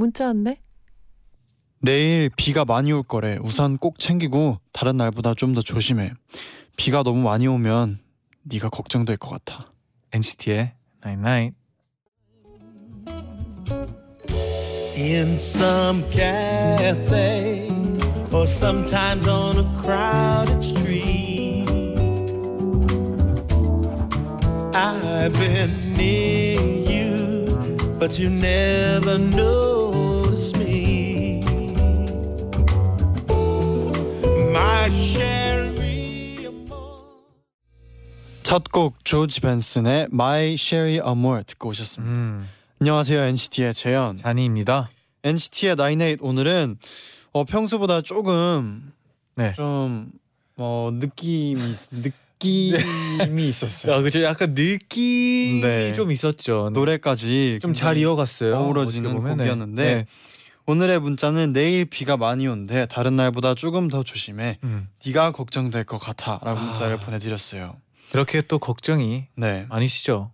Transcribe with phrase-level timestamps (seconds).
[0.00, 0.58] 문자 왔네.
[1.82, 3.36] 내일 비가 많이 올 거래.
[3.42, 6.12] 우산 꼭 챙기고 다른 날보다 좀 더 조심해.
[6.78, 7.98] 비가 너무 많이 오면
[8.44, 9.70] 네가 걱정될 것 같아.
[10.12, 10.72] NCT의
[11.04, 11.56] Night Night.
[14.96, 17.68] in some cafe
[18.32, 21.66] or sometimes on a crowded street.
[24.74, 26.60] I've been near
[26.90, 27.46] you,
[27.98, 29.89] but you never notice
[38.42, 42.12] 첫곡 조지 벤슨의 My Sherry Amore 듣고 오셨습니다.
[42.12, 42.48] 음,
[42.80, 44.16] 안녕하세요 NCT의 재현.
[44.16, 44.90] 잔이입니다.
[45.22, 46.78] NCT의 나인에잇 오늘은
[47.32, 48.92] 어, 평소보다 조금
[49.36, 49.52] 네.
[49.56, 50.10] 좀
[50.62, 51.58] 어 느낌이
[51.90, 53.94] 느낌이 있었어요.
[53.94, 54.22] 아, 그죠.
[54.22, 55.94] 약간 느낌이 네.
[55.94, 56.68] 좀 있었죠.
[56.74, 58.56] 노래까지 좀 잘 이어갔어요.
[58.56, 59.10] 어우러지는.
[59.14, 59.18] 네.
[59.36, 60.06] 곡이었는데 네.
[60.70, 65.98] 오늘의 문자는 내일 비가 많이 온대 다른 날보다 조금 더 조심해 음, 네가 걱정될 것
[65.98, 66.62] 같아라고 아.
[66.62, 67.76] 문자를 보내드렸어요.
[68.12, 69.66] 그렇게 또 걱정이 네.
[69.68, 70.30] 많으시죠.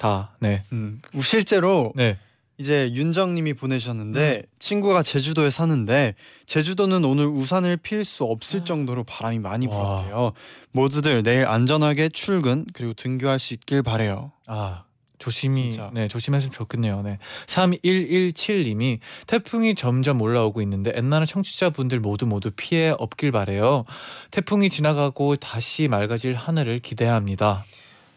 [0.00, 0.36] 다.
[0.40, 0.64] 네.
[0.72, 2.18] 음, 실제로 네.
[2.58, 4.50] 이제 윤정님이 보내셨는데 음.
[4.58, 8.64] 친구가 제주도에 사는데 제주도는 오늘 우산을 필 수 없을 아.
[8.64, 9.76] 정도로 바람이 많이 와.
[9.76, 10.32] 불었대요.
[10.72, 14.32] 모두들 내일 안전하게 출근 그리고 등교할 수 있길 바래요.
[14.48, 14.82] 아
[15.22, 15.90] 조심히 진짜.
[15.94, 17.02] 네 조심했으면 좋겠네요.
[17.02, 18.98] 네 3117님이
[19.28, 23.84] 태풍이 점점 올라오고 있는데 엔나나 청취자분들 모두 모두 피해 없길 바래요.
[24.32, 27.64] 태풍이 지나가고 다시 맑아질 하늘을 기대합니다.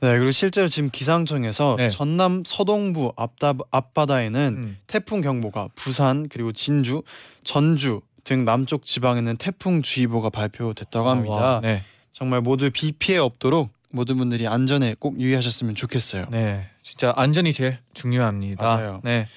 [0.02, 1.90] 네 그리고 실제로 지금 기상청에서 네.
[1.91, 4.78] 전남 서동부 앞다, 앞바다에는 음.
[4.88, 7.03] 태풍 경보가 부산 그리고 진주,
[7.44, 11.35] 전주 등 남쪽 지방에는 태풍 주의보가 발표됐다고 합니다.
[11.35, 16.25] 와, 네, 정말 모두 비 피해 없도록 모든 분들이 안전에 꼭 유의하셨으면 좋겠어요.
[16.31, 18.63] 네, 진짜 안전이 제일 중요합니다.
[18.63, 19.01] 맞아요.
[19.03, 19.28] 네,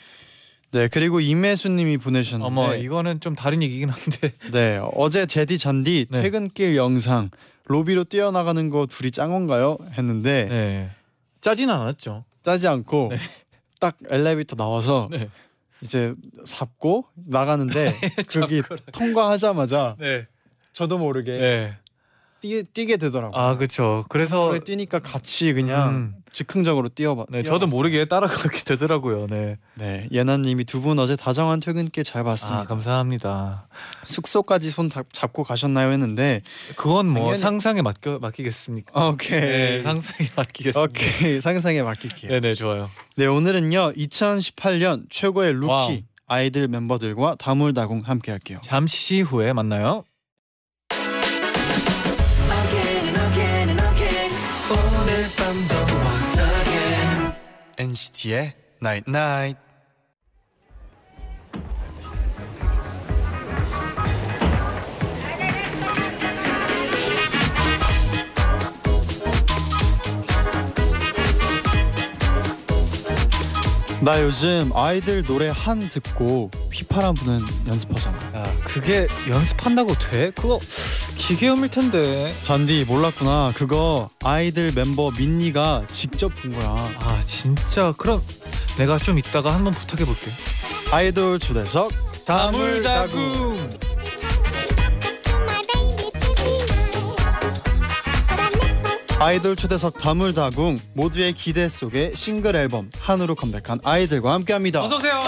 [0.70, 6.20] 네 그리고 임혜수님이 보내셨는데 어머 이거는 좀 다른 얘기긴 한데 네 어제 제디 잔디 네.
[6.20, 7.30] 퇴근길 영상
[7.64, 9.78] 로비로 뛰어나가는 거 둘이 짠 건가요?
[9.96, 10.90] 했는데 네
[11.40, 12.26] 짜진 않았죠.
[12.42, 13.18] 짜지 않고 네.
[13.80, 15.30] 딱 엘리베이터 나와서 네,
[15.80, 17.94] 이제 잡고 나가는데
[18.30, 20.26] 거기 잡고 통과하자마자 네,
[20.74, 21.76] 저도 모르게 네.
[22.40, 23.40] 뛰, 뛰게 되더라고요.
[23.40, 24.04] 아 그렇죠.
[24.08, 26.14] 그래서 뛰니까 같이 그냥 음.
[26.32, 27.26] 즉흥적으로 뛰어봐.
[27.30, 27.76] 네, 저도 뛰어봤어요.
[27.76, 29.26] 모르게 따라가게 되더라고요.
[29.28, 29.58] 네.
[29.74, 32.60] 네, 예나님이 두 분 어제 다정한 퇴근길 잘 봤습니다.
[32.60, 33.68] 아 감사합니다.
[34.04, 36.40] 숙소까지 손 잡- 잡고 가셨나요 했는데
[36.76, 39.08] 그건 뭐 당연히- 상상에 맡겨 맡기겠습니까?
[39.08, 40.80] 오케이 네, 상상에 맡기겠습니다.
[40.80, 42.30] 오케이 상상에 맡길게요.
[42.32, 42.90] 네, 네, 좋아요.
[43.16, 45.96] 네 오늘은요 2018년 최고의 루키 와우.
[46.26, 48.60] 아이들 멤버들과 다물다궁 함께할게요.
[48.62, 50.04] 잠시 후에 만나요.
[57.80, 59.60] NCT의 Night Night.
[74.00, 78.18] 나 요즘 아이들 노래 한 듣고 휘파람 부는 연습하잖아.
[78.34, 80.30] 야, 그게 연습한다고 돼?
[80.30, 80.58] 그거
[81.18, 82.34] 기계음일 텐데.
[82.42, 83.52] 잔디 몰랐구나.
[83.54, 86.70] 그거 아이들 멤버 민니가 직접 본 거야.
[86.70, 88.22] 아, 진짜 그럼
[88.78, 90.30] 내가 좀 이따가 한번 부탁해 볼게.
[90.90, 91.92] 아이돌 초대석
[92.24, 93.56] 다물다궁.
[99.20, 104.84] 아이돌 초대석 다물다궁 모두의 기대 속에 싱글 앨범 한으로 컴백한 아이들과 함께합니다.
[104.84, 105.20] 어서 오세요.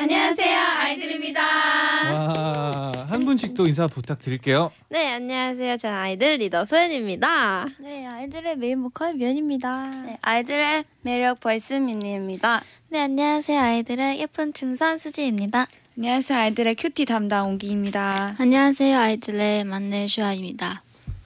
[0.00, 4.72] 안녕하세요 아이들입니다 와, 한 분씩 또 인사 부탁드릴게요.
[4.88, 9.90] 네 안녕하세요 저는 아이들 리더 소연입니다 네, 아이들의 메인 보컬 미연입니다.
[10.06, 13.60] 네 아이들의 매력 보이스 민니입니다 네, 안녕하세요.
[13.60, 15.66] 아이들의 예쁜 춤선 슈화입니다.
[15.98, 18.98] 안녕하세요 아이들의 큐티 담당 옹기입니다 안녕하세요.
[18.98, 20.82] 아이들의 만내 슈아입니다.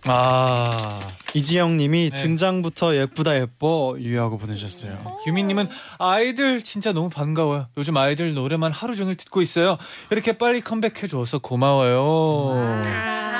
[0.07, 1.01] 아,
[1.33, 2.17] 이지영님이 네.
[2.23, 5.19] 등장부터 예쁘다 예뻐 유하고 보내주셨어요.
[5.25, 5.69] 규민님은
[5.99, 7.69] 아이들 진짜 너무 반가워요.
[7.77, 9.79] 요즘 아이들 노래만 하루 종일 듣고 있어요.
[10.11, 11.97] 이렇게 빨리 컴백해 줘서 고마워요.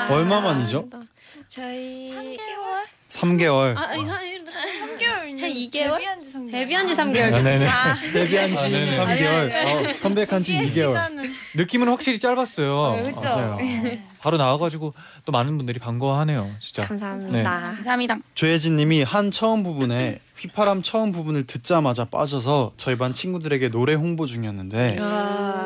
[0.09, 0.89] 얼마 만이죠?
[1.47, 2.85] 저희 3개월?
[3.09, 3.77] 3개월.
[3.77, 4.34] 아 아니 한 3개월 한
[5.69, 5.97] 2개월?
[5.97, 6.51] 데뷔한 지 3개월.
[6.51, 7.67] 데뷔한 지 3개월 아, 네네.
[8.13, 8.97] 데뷔한 지 아, 네네.
[8.97, 10.69] 3개월, 어, 컴백한 지 2개월.
[10.69, 13.01] 시간은 느낌은 확실히 짧았어요.
[13.03, 13.11] 네?
[13.11, 13.57] 맞아요.
[14.19, 14.93] 바로 나와가지고
[15.25, 16.49] 또 많은 분들이 반가워하네요.
[16.59, 16.87] 진짜.
[16.87, 17.49] 감사합니다.
[17.75, 18.17] 감사합니다.
[18.33, 24.97] 조혜진님이 한 처음 부분에 휘파람 처음 부분을 듣자마자 빠져서 저희 반 친구들에게 노래 홍보 중이었는데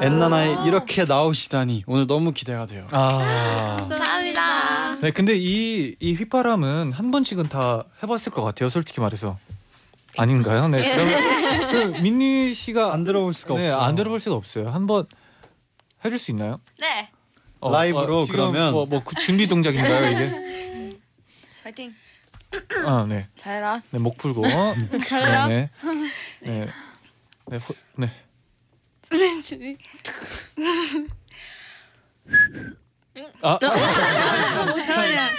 [0.01, 2.86] 엔나나에 이렇게 나오시다니 오늘 너무 기대가 돼요.
[2.92, 3.78] 아.
[3.80, 5.00] 감사합니다.
[5.01, 8.69] 네, 근데 이, 이 휘파람은 한 번씩은 다 해봤을 것 같아요.
[8.69, 9.38] 솔직히 말해서.
[10.17, 10.67] 아닌가요?
[10.67, 10.91] 네.
[10.95, 13.81] 그러면 그 민니 씨가 안 들어볼 수가 네, 없죠.
[13.81, 14.69] 안 들어볼 수가 없어요.
[14.69, 15.06] 한번
[16.03, 16.59] 해줄 수 있나요?
[16.79, 17.09] 네.
[17.59, 21.00] 어, 라이브로 지금 그러면- 뭐, 뭐그 준비 동작인가요 이게?
[21.63, 21.94] 파이팅.
[22.85, 23.27] 아 네.
[23.38, 23.81] 잘해라.
[23.91, 24.44] 네, 목 풀고.
[25.07, 25.47] 잘해라.
[25.47, 25.69] 네.
[26.41, 26.50] 네.
[26.65, 26.67] 네.
[27.47, 27.57] 네.
[27.57, 28.12] 호, 네.
[29.12, 29.59] 아잠
[33.19, 33.60] 시만요.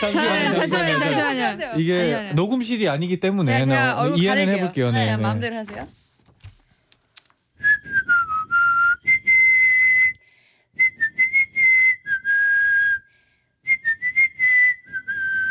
[0.00, 0.54] 잠시만요.
[0.54, 0.98] 잠시만요.
[0.98, 1.80] 잠시만요.
[1.80, 2.32] 이게.
[2.34, 4.56] 녹음실이 아니기 때문에 제가, 제가 네, 얼굴 이해는 가릴게요.
[4.56, 4.90] 해볼게요.
[4.90, 5.04] 네.
[5.04, 5.22] 그냥 네.
[5.22, 5.88] 마음대로 하세요.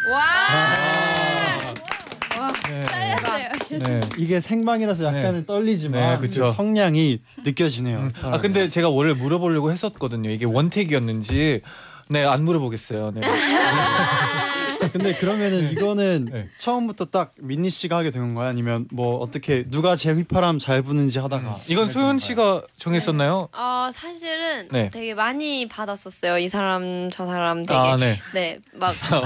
[0.09, 0.23] 와.
[2.69, 2.85] 네.
[2.85, 3.79] 잘했어요.
[3.79, 4.01] 네.
[4.17, 6.43] 이게 생방이라서 약간은 떨리지만 네, 그쵸.
[6.43, 8.09] 그 성량이 느껴지네요.
[8.23, 10.29] 아 근데 제가 원래 물어보려고 했었거든요.
[10.31, 11.61] 이게 원택이었는지
[12.09, 13.11] 네 안 물어보겠어요.
[13.15, 13.21] 네.
[14.93, 16.49] 근데 그러면은 이거는 네.
[16.57, 18.47] 처음부터 딱 민니 씨가 하게 된 건가요?
[18.49, 23.49] 아니면 뭐 어떻게 누가 제일 휘파람 잘 부는지 하다가 이건 소연 씨가 정했었나요?
[23.51, 24.89] 어 사실은 네.
[24.89, 26.37] 되게 많이 받았었어요.
[26.39, 28.19] 이 사람 저 사람 되게 아 네.
[28.33, 29.25] 네 막 이 사람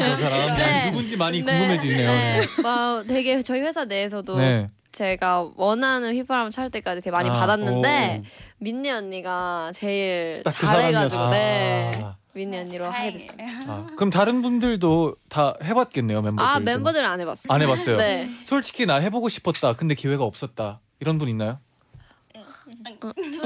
[0.00, 0.90] 저 사람 네.
[0.90, 2.10] 누군지 많이 네, 궁금해지네요.
[2.10, 2.40] 네.
[2.40, 2.62] 네.
[2.62, 4.66] 막 되게 저희 회사 내에서도 네.
[4.92, 8.22] 제가 원하는 휘파람 찰 때까지 되게 많이 아, 받았는데
[8.62, 11.30] 민니 언니가 제일 딱그 잘해가지고 사람이었어.
[11.30, 13.44] 네 아, 민니 언니로 하게 됐습니다.
[13.66, 16.48] 아, 그럼 다른 분들도 다 해봤겠네요 멤버들.
[16.48, 17.52] 아 멤버들은 안 해봤어요.
[17.52, 17.96] 안 해봤어요.
[17.98, 18.30] 네.
[18.44, 19.72] 솔직히 나 해보고 싶었다.
[19.72, 20.78] 근데 기회가 없었다.
[21.00, 21.58] 이런 분 있나요?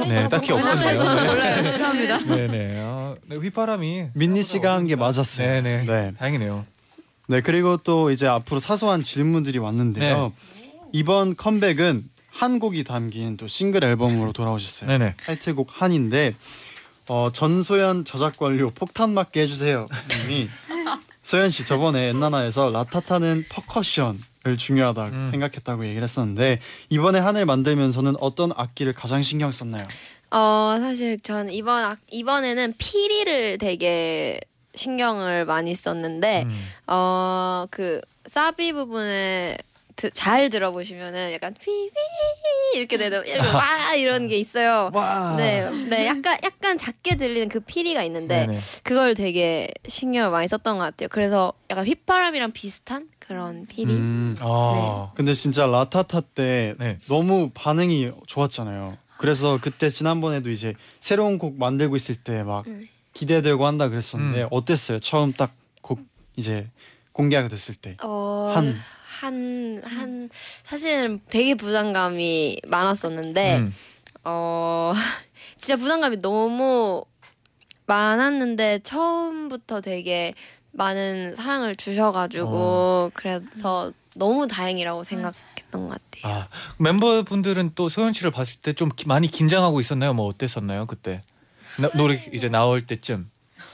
[0.06, 0.98] 네, 딱히 없었네요.
[1.24, 1.62] 몰라요.
[1.62, 2.18] 죄송합니다.
[2.18, 2.76] 네네.
[2.78, 5.46] 아, 네, 휘파람이 민니 씨가 한 게 맞았어요.
[5.62, 5.84] 네네.
[5.86, 6.12] 네.
[6.18, 6.64] 다행이네요.
[7.28, 10.32] 네 그리고 또 이제 앞으로 사소한 질문들이 왔는데요.
[10.92, 12.04] 이번 컴백은
[12.36, 14.88] 한 곡이 담긴 또 싱글 앨범으로 돌아오셨어요.
[14.88, 15.14] 네네.
[15.24, 16.34] 타이틀곡 한인데
[17.08, 19.86] 어, 전소연 저작 권료 폭탄 맞게 해주세요.
[20.22, 20.48] 님이
[21.22, 25.28] 소연 씨 저번에 엔나나에서 라타타는 퍼커션을 중요하다 음.
[25.30, 26.60] 생각했다고 얘기를 했었는데
[26.90, 29.82] 이번에 한을 만들면서는 어떤 악기를 가장 신경 썼나요?
[30.30, 34.40] 어 사실 전 이번 악- 이번에는 피리를 되게
[34.74, 36.68] 신경을 많이 썼는데 음.
[36.86, 39.56] 어그 사비 부분에
[39.96, 41.90] 드- 잘 들어보시면은 약간 피비
[42.74, 44.90] 이렇게 되는 이렇게 와 이런 게 있어요.
[44.92, 45.34] 와.
[45.36, 48.58] 네, 네, 약간 약간 작게 들리는 그 피리가 있는데 네네.
[48.82, 51.08] 그걸 되게 신경을 많이 썼던 것 같아요.
[51.10, 53.92] 그래서 약간 휘파람이랑 비슷한 그런 피리.
[53.92, 54.36] 음.
[54.40, 55.12] 아.
[55.14, 56.98] 근데 진짜 라타타 때 네.
[57.08, 58.98] 너무 반응이 좋았잖아요.
[59.18, 62.86] 그래서 그때 지난번에도 이제 새로운 곡 만들고 있을 때막 음.
[63.14, 64.48] 기대되고 한다 그랬었는데 음.
[64.50, 65.00] 어땠어요?
[65.00, 66.00] 처음 딱 곡
[66.34, 66.66] 이제
[67.12, 67.96] 공개가 됐을 때.
[68.02, 68.74] 어, 한.
[69.20, 70.28] 한, 한,
[70.64, 73.74] 사실은 되게 부담감이 많았었는데, 음.
[74.24, 74.92] 어,
[75.58, 77.04] 진짜 부담감이 너무
[77.86, 80.34] 많았는데, 처음부터 되게
[80.72, 83.10] 많은 사랑을 주셔가지고, 어.
[83.14, 86.00] 그래서 너무 다행이라고 생각했던 것 같아요.
[86.22, 86.48] 아
[86.78, 90.14] 멤버분들은 또 소연 씨를 봤을 때 좀 많이 긴장하고 있었나요?
[90.14, 91.22] 뭐 어땠었나요 그때?
[91.78, 93.30] 나, 노래 이제 나올 때쯤.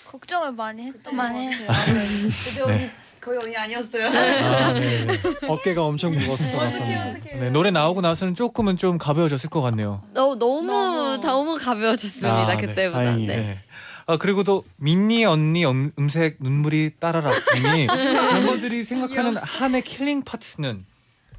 [0.08, 1.96] 걱정을 많이 했던 많이 것 같아요.
[2.44, 2.92] 근데 네.
[3.22, 4.06] 거의 언니 아니었어요.
[4.08, 5.06] 아, 네.
[5.06, 5.20] 네.
[5.48, 6.96] 어깨가 엄청 무거웠을 것 같았는데.
[6.96, 7.34] 어떻게.
[7.36, 10.02] 네, 노래 나오고 나서는 조금은 좀 가벼워졌을 것 같네요.
[10.12, 11.56] 너무, 너무, 너무.
[11.56, 12.66] 가벼워졌습니다, 아, 네.
[12.66, 12.98] 그때보다.
[13.04, 13.28] 다행이에요.
[13.28, 13.36] 네.
[13.36, 13.58] 네.
[14.06, 20.84] 아 그리고 또 민니 언니 음, 음색 눈물이 따라라 님이 멤버들이 생각하는 한의 killing part는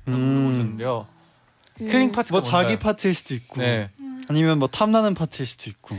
[0.07, 0.11] 음.
[0.13, 1.07] 물어보셨는데요.
[1.79, 2.79] killing part가 뭐 자기 뭔가요?
[2.79, 3.89] 파트일 수도 있고 네.
[4.29, 5.97] 아니면 뭐 탐나는 파트일 수도 있고.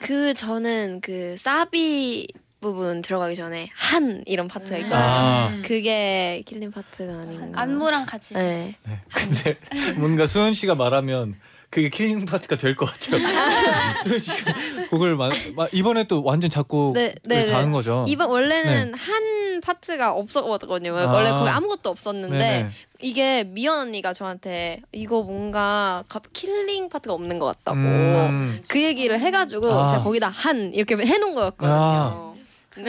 [0.00, 2.28] 그 저는 그 사비
[2.64, 4.98] 부분 들어가기 전에 한 이런 파트가 있거든요.
[5.00, 5.52] 아.
[5.64, 7.60] 그게 killing part가 아닌가.
[7.60, 8.34] 안무랑 같이.
[8.34, 8.74] 네.
[8.82, 9.00] 네.
[9.14, 9.54] 근데
[9.96, 11.36] 뭔가 소연 씨가 말하면
[11.70, 13.20] 그게 killing part가 될 것 같아요.
[14.04, 14.52] 소연 씨가
[14.90, 17.70] 곡을 마, 마, 이번에 또 완전 작곡을 네, 네, 다한 네.
[17.72, 18.04] 거죠.
[18.08, 20.96] 이번 원래는 한 파트가 없었거든요.
[20.96, 21.12] 아.
[21.12, 22.70] 원래 거기 아무것도 없었는데 네네.
[23.00, 28.62] 이게 미연 언니가 저한테 이거 뭔가 갑- killing part가 없는 것 같다고 음.
[28.68, 29.88] 그 얘기를 해가지고 아.
[29.92, 32.33] 제가 거기다 한 이렇게 해놓은 거였거든요.
[32.76, 32.82] 아.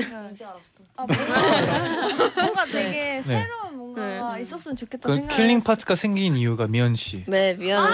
[0.97, 3.21] 아, 뭔가, 뭔가 되게 네.
[3.21, 4.41] 새로운 뭔가 네.
[4.41, 5.35] 있었으면 좋겠다 그 생각.
[5.35, 7.23] killing part가 생긴 이유가 미연 씨.
[7.27, 7.85] 네, 미연.
[7.85, 7.89] 아.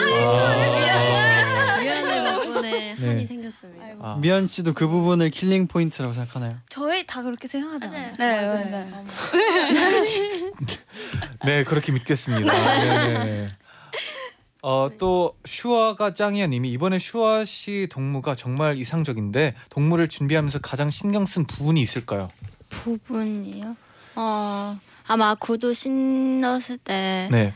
[1.79, 3.07] 미연 덕분에 네.
[3.07, 3.85] 한이 생겼습니다.
[3.85, 4.05] 아이고.
[4.05, 4.15] 아.
[4.17, 6.57] 미연 씨도 그 부분을 killing point라고 생각하나요?
[6.69, 8.13] 저희 다 그렇게 생각하잖아요.
[8.17, 8.87] 네, 네, 네.
[11.45, 12.53] 네 그렇게 믿겠습니다.
[13.23, 13.49] 네.
[14.63, 21.25] 어 또 슈아가 짱이야 님이 이번에 슈아 씨 동무가 정말 이상적인데 동무를 준비하면서 가장 신경
[21.25, 22.29] 쓴 부분이 있을까요?
[22.69, 23.75] 부분이요?
[24.15, 24.77] 어
[25.07, 27.53] 아마 구두 신었을 때 네.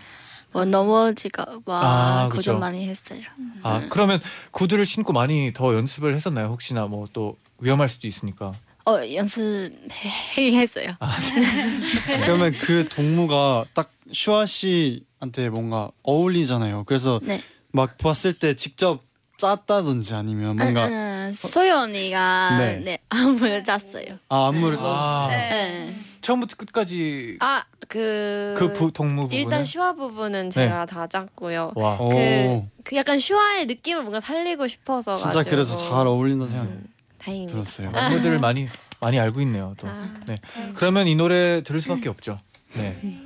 [0.52, 2.52] 뭐 넘어지가 와 아, 그거 그죠.
[2.54, 3.22] 좀 많이 했어요.
[3.62, 4.20] 아 그러면
[4.52, 6.48] 구두를 신고 많이 더 연습을 했었나요?
[6.48, 8.54] 혹시나 뭐 또 위험할 수도 있으니까.
[8.88, 10.96] 어 연습해 했어요.
[12.26, 16.84] 그러면 그 동무가 딱 슈아 씨 한테 뭔가 어울리잖아요.
[16.86, 17.42] 그래서 네.
[17.72, 19.02] 막 봤을 때 직접
[19.38, 22.78] 짰다든지 아니면 뭔가 아, 아, 소희 언니가 네.
[22.78, 24.20] 네, 안무를 짰어요.
[24.30, 24.84] 아 안무를 써.
[24.86, 25.94] 아, 네.
[26.22, 31.74] 처음부터 끝까지 아그 그 부, 동무 부분을 일단 슈아 부분은 제가 다 짰고요.
[31.76, 31.98] 와.
[32.00, 35.50] 오, 그- 그 약간 슈아의 느낌을 뭔가 살리고 싶어서 진짜 가지고.
[35.52, 36.86] 그래서 잘 어울린다 생각 음,
[37.18, 37.52] 다행입니다.
[37.54, 37.92] 들었어요.
[37.92, 38.68] 멤버들을 많이
[39.02, 39.76] 많이 알고 있네요.
[39.78, 39.88] 또.
[39.88, 40.14] 아.
[40.28, 40.38] 네.
[40.76, 42.40] 그러면 이 노래 들을 수밖에 없죠.
[42.74, 43.20] 네.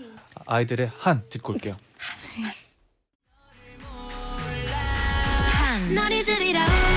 [0.46, 1.76] 아이들의 한 듣고 올게요.
[5.94, 6.89] 널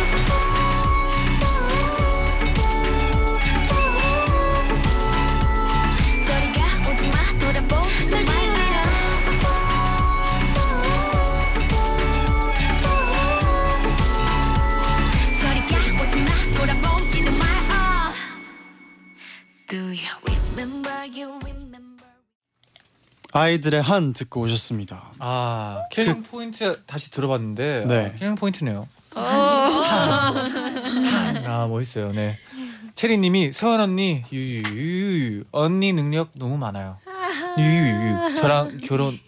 [23.33, 25.05] 아이들의 한 듣고 오셨습니다.
[25.19, 28.13] 아 killing point 다시 들어봤는데 네.
[28.15, 28.87] 아, killing point네요.
[29.15, 29.21] 어.
[31.47, 32.13] 아 멋있어요.
[32.13, 32.39] 네.
[32.95, 36.99] 체리님이 소연 언니 유유유 언니 능력 너무 많아요.
[37.59, 39.19] 유유유 저랑 결혼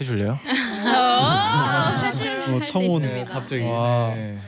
[0.00, 0.38] 해줄래요?
[0.86, 3.02] 어, 청혼.
[3.02, 3.62] 네, 갑자기.
[3.64, 4.12] 와.
[4.14, 4.38] 네.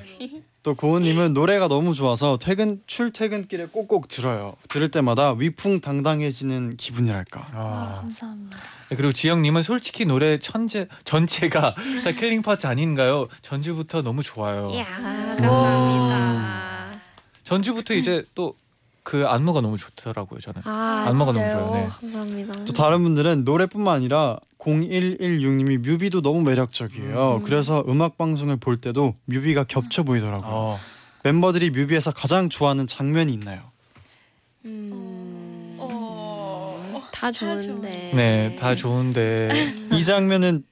[0.67, 4.57] 또 고은님은 노래가 너무 좋아서 퇴근 출퇴근길에 꼭꼭 들어요.
[4.69, 7.47] 들을 때마다 위풍당당해지는 기분이랄까.
[7.53, 7.93] 아.
[8.01, 8.57] 감사합니다.
[8.91, 13.29] 네, 그리고 지영님은 솔직히 노래 천재 전체가 다 killing part 아닌가요?
[13.43, 14.69] 전주부터 너무 좋아요.
[14.73, 14.87] 이야
[15.37, 16.91] 감사합니다.
[17.45, 18.57] 전주부터 이제 또
[19.07, 20.63] 그 안무가 너무 좋더라고요 저는.
[20.65, 21.67] 아 안무가 너무 진짜요?
[21.69, 21.89] 좋아요, 네.
[22.01, 22.65] 감사합니다.
[22.65, 27.43] 또 다른 분들은 노래뿐만 아니라 0116님이 뮤비도 너무 매력적이에요.
[27.45, 30.51] 그래서 음악 방송을 볼 때도 뮤비가 겹쳐 보이더라고요.
[30.51, 30.81] 어.
[31.23, 33.61] 멤버들이 뮤비에서 가장 좋아하는 장면이 있나요?
[34.65, 37.03] 음, 어.
[37.13, 38.13] 다 좋은데.
[38.15, 40.65] 네, 다 좋은데 이 장면은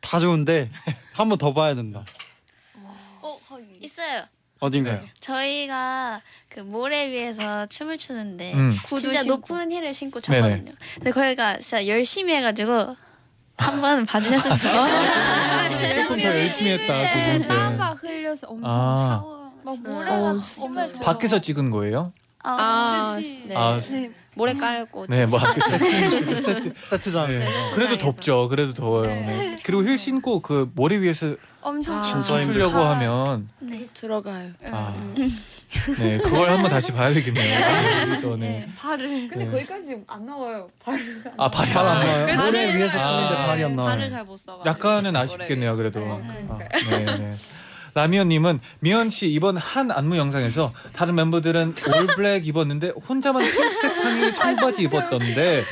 [0.00, 0.70] 다 좋은데
[1.12, 2.04] 한 번 더 봐야 된다.
[3.22, 3.64] 어 거기.
[3.80, 4.22] 있어요.
[4.60, 5.00] 어딘가요?
[5.02, 5.10] 네.
[5.20, 8.76] 저희가 그 모래 위에서 춤을 추는데 음.
[8.86, 9.36] 진짜 신고.
[9.36, 10.20] 높은 힐을 신고.
[10.20, 10.72] 췄거든요.
[10.96, 12.96] 근데 거기가 진짜 열심히 해가지고
[13.56, 16.02] 한번 봐주셨으면 좋겠어요.
[16.02, 17.48] 조금 더 열심히 했다 네, 그분 때.
[17.48, 18.96] 땀막 흘려서 엄청 아.
[18.96, 19.52] 샤워.
[19.64, 20.86] 막 모래가 어, 엄청 좋아.
[21.02, 22.12] 밖에서 찍은 거예요?
[22.42, 23.48] 아, 진짜.
[23.48, 23.54] 네.
[23.56, 24.10] 아, 네.
[24.36, 25.06] 모래 깔고.
[25.08, 26.72] 네, 뭐 밖에서 세트, 세트.
[26.90, 27.28] 세트장.
[27.28, 27.38] 네.
[27.38, 27.70] 네.
[27.74, 27.98] 그래도.
[27.98, 28.48] 덥죠.
[28.48, 29.06] 그래도 더워요.
[29.06, 29.56] 네.
[29.64, 32.90] 그리고 힐 신고 그 모래 위에서 엄청 아, 진짜 춤추려고 힘들다.
[32.96, 33.86] 하면 네.
[33.94, 34.50] 들어가요.
[34.70, 34.94] 아,
[35.98, 38.20] 네, 그걸 한번 다시 봐야 되겠네요.
[38.20, 38.48] 또, 네.
[38.48, 39.28] 네, 발을.
[39.28, 39.50] 근데 네.
[39.50, 40.68] 거기까지 안 나와요.
[40.84, 41.22] 발을.
[41.36, 42.26] 아 발이 발안안 나와요?
[42.26, 43.46] 그래서 모래 발을- 위에서 쳤는데 아.
[43.46, 43.96] 발이 안 나와요.
[43.96, 44.60] 발을 잘 못 써.
[44.66, 45.76] 약간은 아쉽겠네요.
[45.76, 46.00] 그래도.
[46.00, 46.46] 네.
[46.50, 46.58] 아,
[46.90, 47.32] 네, 네.
[47.94, 54.82] 라미언님은 미연 씨 이번 한 안무 영상에서 다른 멤버들은 올블랙 입었는데 혼자만 흰색 상의 청바지
[54.82, 55.64] 입었던데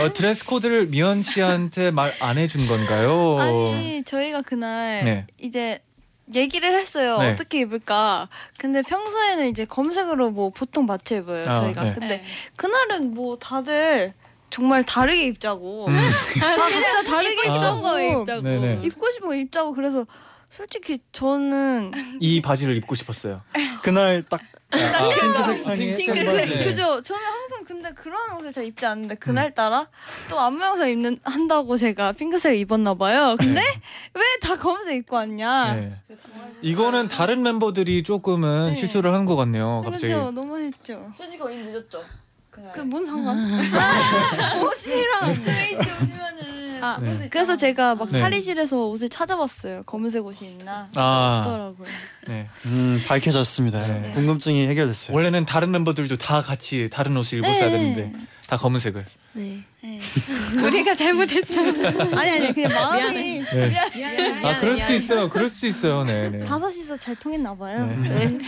[0.00, 3.38] 어, 드레스 코드를 미연 씨한테 말 안 해준 건가요?
[3.40, 5.26] 아니 저희가 그날 네.
[5.40, 5.80] 이제
[6.34, 7.32] 얘기를 했어요 네.
[7.32, 11.94] 어떻게 입을까 근데 평소에는 이제 검색으로 뭐 보통 맞춰 입어요 아, 저희가 네.
[11.94, 12.24] 근데
[12.56, 14.12] 그날은 뭐 다들
[14.50, 15.92] 정말 다르게 입자고 음.
[16.40, 17.96] 다 진짜 다르게 싶은 입자고 거
[18.42, 18.80] 네네.
[18.84, 20.04] 입고 싶은 거 입자고 그래서
[20.50, 23.40] 솔직히 저는 이 바지를 입고 싶었어요.
[23.82, 24.40] 그날 딱
[24.72, 26.54] 아, 핑크색 상의에 핑크색 청바지.
[26.54, 26.64] 네.
[26.64, 29.88] 그죠 저는 항상 근데 그런 옷을 잘 입지 않는데 그날 따라
[30.28, 33.60] 또 안무 영상 입는 한다고 제가 핑크색 입었나 봐요 근데
[34.14, 35.96] 왜 다 검은색 입고 왔냐 네.
[36.62, 38.74] 이거는 다른 멤버들이 조금은 네.
[38.74, 39.82] 실수를 한 것 같네요.
[39.84, 40.06] 갑자기.
[40.06, 42.02] 그죠 너무 했죠 솔직히 언니 늦었죠.
[42.60, 42.72] 그날.
[42.72, 43.38] 그뭔 상관?
[44.64, 46.82] 옷이랑 스트레이트 오시면은.
[46.82, 47.28] 아, 네.
[47.28, 48.20] 그래서 제가 막 네.
[48.20, 49.82] 탈의실에서 옷을 찾아봤어요.
[49.84, 50.88] 검은색 옷이 있나?
[50.96, 51.86] 아, 없더라고요.
[52.26, 52.48] 네.
[52.66, 53.82] 음 밝혀졌습니다.
[53.84, 54.12] 네.
[54.14, 55.14] 궁금증이 해결됐어요.
[55.14, 57.70] 원래는 다른 멤버들도 다 같이 다른 옷을 입었어야 네.
[57.70, 58.12] 되는데
[58.48, 59.04] 다 검은색을.
[59.34, 59.64] 네.
[60.62, 61.70] 우리가 잘못했어요.
[62.16, 63.68] 아니 아니 그냥 마음이 네.
[63.94, 64.46] 미안해.
[64.46, 65.28] 아 그럴 수도 있어요.
[65.30, 66.04] 그럴 수도 있어요.
[66.04, 66.28] 네.
[66.28, 66.44] 네.
[66.44, 67.86] 다섯이서 잘 통했나 봐요.
[68.02, 68.38] 네.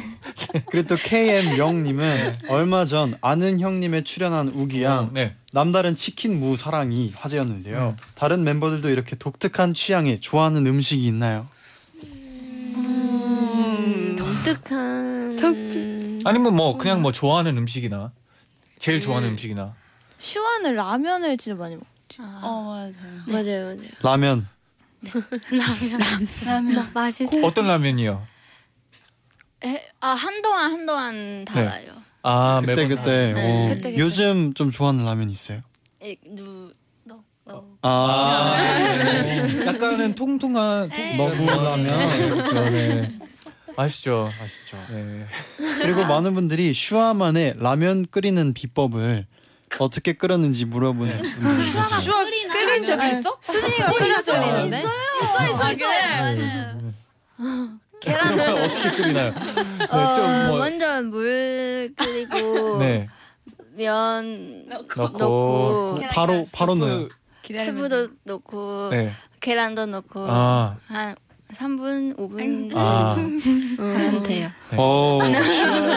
[0.70, 5.34] 그리고 또 KM 영님은 얼마 전 아는 형님의 출연한 우기양 네.
[5.52, 7.96] 남다른 치킨 무 사랑이 화제였는데요.
[7.98, 8.02] 음.
[8.14, 11.48] 다른 멤버들도 이렇게 독특한 취향에 좋아하는 음식이 있나요?
[12.74, 15.12] 음, 독특한.
[16.24, 18.10] 아니면 뭐 그냥 뭐 좋아하는 음식이나
[18.78, 19.32] 제일 좋아하는 음.
[19.32, 19.74] 음식이나.
[20.26, 22.22] 슈아는 라면을 진짜 많이 먹죠.
[22.42, 22.92] 어 맞아요.
[23.26, 23.88] 맞아요, 맞아요.
[24.02, 24.48] 라면.
[26.46, 27.36] 라면 맛있어.
[27.44, 28.24] 어떤 라면이요?
[30.00, 31.90] 아 한동안 한동안 달라요.
[32.22, 33.32] 아 그때 매번 그때.
[33.32, 33.32] 네.
[33.34, 33.68] 어.
[33.68, 33.98] 그때, 그때.
[33.98, 35.60] 요즘 좀 좋아하는 라면 있어요?
[36.28, 36.70] 누너
[37.44, 37.64] 너.
[37.82, 38.54] 아.
[38.56, 39.66] 네.
[39.66, 41.86] 약간은 통통한 통- 너구라면.
[42.70, 43.18] 네.
[43.76, 44.76] 아시죠, 아시죠.
[44.90, 45.26] 네.
[45.80, 49.26] 그리고 많은 분들이 슈아만의 라면 끓이는 비법을
[49.78, 51.82] 어떻게 끓였는지 물어보는 분들이 계세요.
[52.00, 53.38] 슈아 끓인 적 있어?
[53.40, 54.40] 수진이가 끓였어.
[54.40, 54.82] 끓이는데?
[54.82, 55.56] 있어 있어.
[55.86, 56.92] 맞아요.
[58.00, 59.32] 계란 어떻게 끓이나요?
[59.32, 63.08] 네, 어, 좀 뭐- 먼저 물 끓이고 네.
[63.74, 67.08] 면 넣고, 넣고 바로 바로 넣어요.
[67.46, 69.12] 스프도 넣고 네.
[69.40, 71.14] 계란도 넣고 아, 한
[71.56, 74.50] 3분 5분 아, 하면 돼요.
[74.70, 74.76] 네.
[74.78, 75.18] 어,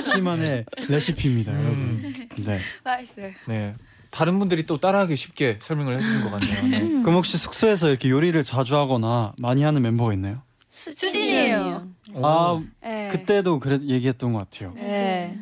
[0.02, 1.72] 씨만의 레시피입니다, 여러분.
[1.72, 2.60] 음, 네.
[2.84, 3.32] 맛있어요.
[3.48, 3.76] 네.
[4.12, 6.64] 다른 분들이 또 따라하기 쉽게 설명을 해주는 것 같네요.
[6.68, 6.80] 네.
[7.02, 10.42] 그럼 혹시 숙소에서 이렇게 요리를 자주 하거나 많이 하는 멤버가 있나요?
[10.70, 11.88] 수진이에요.
[12.24, 13.10] 아, 네.
[13.10, 14.74] 그때도 그래 얘기했던 것 같아요.
[14.76, 15.38] 네.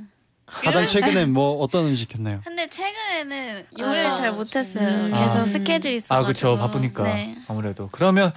[0.45, 2.41] 가장 최근에 뭐 어떤 음식 했나요?
[2.43, 5.05] 근데 최근에는 요리를 아, 잘 못했어요.
[5.05, 5.11] 음.
[5.11, 5.45] 계속 아.
[5.45, 6.15] 스케줄이 있어가지고.
[6.15, 6.57] 아, 그쵸.
[6.57, 7.03] 바쁘니까.
[7.03, 7.35] 네.
[7.47, 7.89] 아무래도.
[7.91, 8.31] 그러면,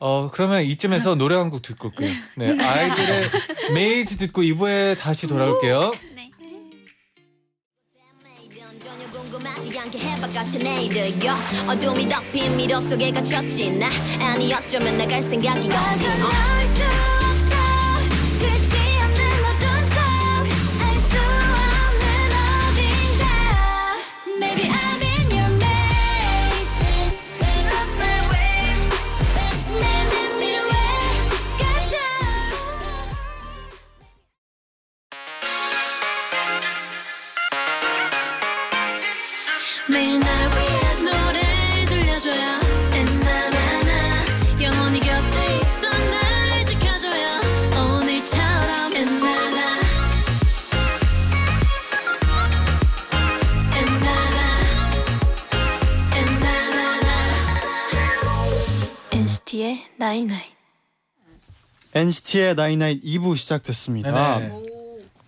[0.00, 2.12] 어, 그러면 이쯤에서 노래 한 곡 듣고 올게요.
[2.36, 2.56] 네.
[2.62, 3.22] 아이들의
[3.74, 5.90] MAZE 듣고 2부에 다시 돌아올게요.
[6.14, 6.30] 네.
[8.82, 11.34] 전혀 궁금하지 않게 해바같이 내일을요
[11.68, 13.88] 어둠이 덮인 미로 속에 갇혔지 나
[14.20, 17.09] 아니 어쩌면 나갈 생각인 건지 어.
[60.10, 60.42] 나인나인
[61.94, 64.38] NCT의 나인나인 2부 시작됐습니다.
[64.40, 64.62] 네네.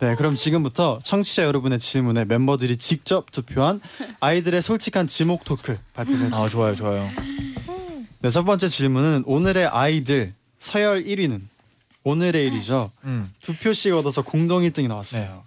[0.00, 3.80] 네, 그럼 지금부터 청취자 여러분의 질문에 멤버들이 직접 투표한
[4.18, 7.08] 아이들의 솔직한 지목 토크 발표해 아, 좋아요, 좋아요.
[8.18, 11.42] 네, 첫 번째 질문은 오늘의 아이들 서열 1위는
[12.02, 12.90] 오늘의 일이죠.
[13.04, 13.32] 음.
[13.40, 15.44] 두 표씩 얻어서 공동 1등이 나왔어요.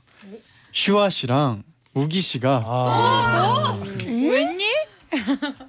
[0.71, 4.61] 슈아 씨랑 우기 씨가 아, 웬일?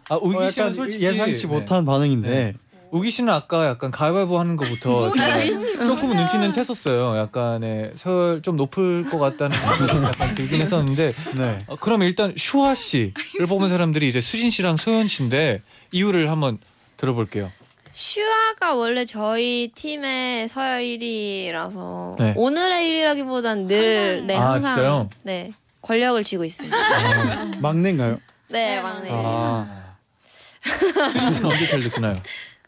[0.08, 1.46] 아 어, 우기 씨는 약간 솔직히 예상치 네.
[1.48, 2.54] 못한 반응인데
[2.96, 5.44] 우기 씨는 아까 약간 가위바위보 하는 것부터 제가
[5.84, 7.18] 조금 눈치는 챘었어요.
[7.18, 9.54] 약간의 서열 좀 높을 것 같다는
[10.04, 11.58] 약간 들긴 했었는데 네.
[11.66, 15.60] 어, 그럼 일단 슈아 씨를 뽑은 사람들이 이제 수진 씨랑 소연 씨인데
[15.92, 16.58] 이유를 한번
[16.96, 17.52] 들어볼게요.
[17.92, 22.34] 슈아가 원래 저희 팀의 서열 1위라서 네.
[22.36, 25.10] 오늘의 1위라기보단 늘 네, 아, 항상 진짜요?
[25.22, 26.76] 네 권력을 쥐고 있습니다.
[26.76, 28.18] 아, 막내인가요?
[28.48, 29.10] 네, 막내.
[29.12, 29.66] 아,
[31.12, 32.16] 수진 씨는 언제 제일 느끼나요?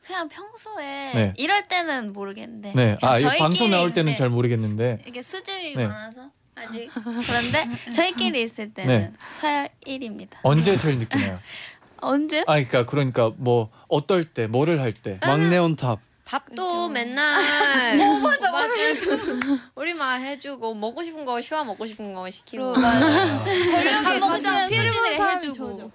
[0.09, 1.35] 그냥 평소에 네.
[1.37, 2.73] 이럴 때는 모르겠는데.
[2.75, 2.97] 네.
[3.03, 4.19] 아, 이 저희끼리 방송 나올 때는 네.
[4.19, 5.87] 잘 모르겠는데 이게 수줍이 네.
[5.87, 9.13] 많아서 아직 그런데 저희끼리 있을 때는 네.
[9.33, 10.31] 서열 1입니다.
[10.43, 11.39] 언제 제일 느끼나요?
[12.01, 12.41] 언제?
[12.47, 15.19] 아, 그러니까 그러니까 뭐 어떨 때, 뭐를 할 때.
[15.21, 16.01] 막내 온탑.
[16.25, 18.51] 밥도 맨날 뭐 맞아
[19.77, 24.93] 우리 말 해주고 먹고 싶은 거 슈아 먹고 싶은 거 시키고 아, 밥 먹으면 필요한
[24.93, 25.93] 수진이가 사람이 해주고.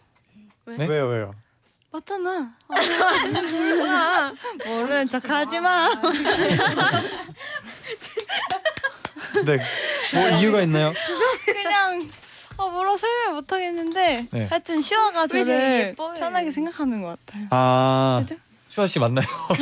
[0.77, 0.85] 네?
[0.87, 1.42] 왜요, 왜요?
[1.93, 2.49] 맞잖아.
[4.65, 5.89] 모르는 척 하지 마.
[9.45, 9.59] 네.
[10.13, 10.91] 뭐 이유가 있나요?
[11.45, 12.01] 그냥
[12.57, 14.47] 어 뭐라 설명 못 하겠는데 네.
[14.49, 16.19] 하여튼 슈아가 되게 저를.
[16.19, 17.47] 편하게 생각하는 것 같아요.
[17.51, 18.25] 아,
[18.69, 19.27] 슈아 씨 맞나요?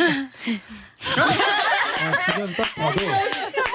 [2.02, 3.02] 아 지금 딱 봐도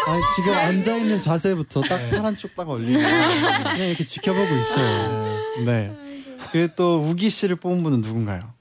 [0.06, 2.10] 아 지금 앉아 있는 자세부터 딱 네.
[2.10, 5.42] 팔 한쪽 딱 올리고 그냥 이렇게 지켜보고 있어요.
[5.66, 5.94] 네.
[6.52, 8.52] 그리고 또 우기 씨를 뽑은 분은 누군가요?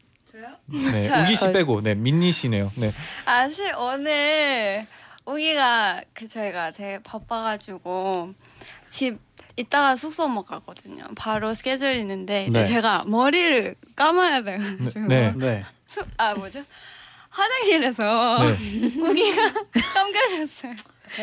[0.67, 1.01] 네.
[1.03, 1.51] 자, 우기 씨 어.
[1.51, 2.71] 빼고 네, 민니 씨네요.
[2.77, 2.91] 네.
[3.25, 4.85] 아, 사실 오늘
[5.25, 8.33] 우기가 그 저희가 되게 바빠가지고
[8.89, 9.19] 집
[9.57, 11.03] 이따가 숙소 넘어가거든요.
[11.15, 12.67] 바로 스케줄 있는데 이제 네.
[12.67, 15.33] 제가 머리를 감아야 돼가지고 네.
[15.35, 15.63] 네.
[15.88, 16.63] 수- 아 뭐죠?
[17.29, 18.99] 화장실에서 네.
[18.99, 19.53] 우기가
[19.93, 20.73] 감겨줬어요.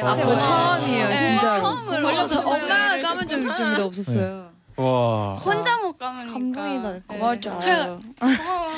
[0.02, 1.62] 아, 저 처음이에요, 네, 진짜로.
[1.62, 2.54] 처음으로 원래 없었어요.
[2.62, 4.51] 엄마가 까만 적이 준비도 없었어요.
[4.76, 5.34] 와.
[5.34, 6.92] 혼자 못 감으니까 감동이다.
[6.92, 7.00] 네.
[7.06, 8.00] 고마울 줄 알아요.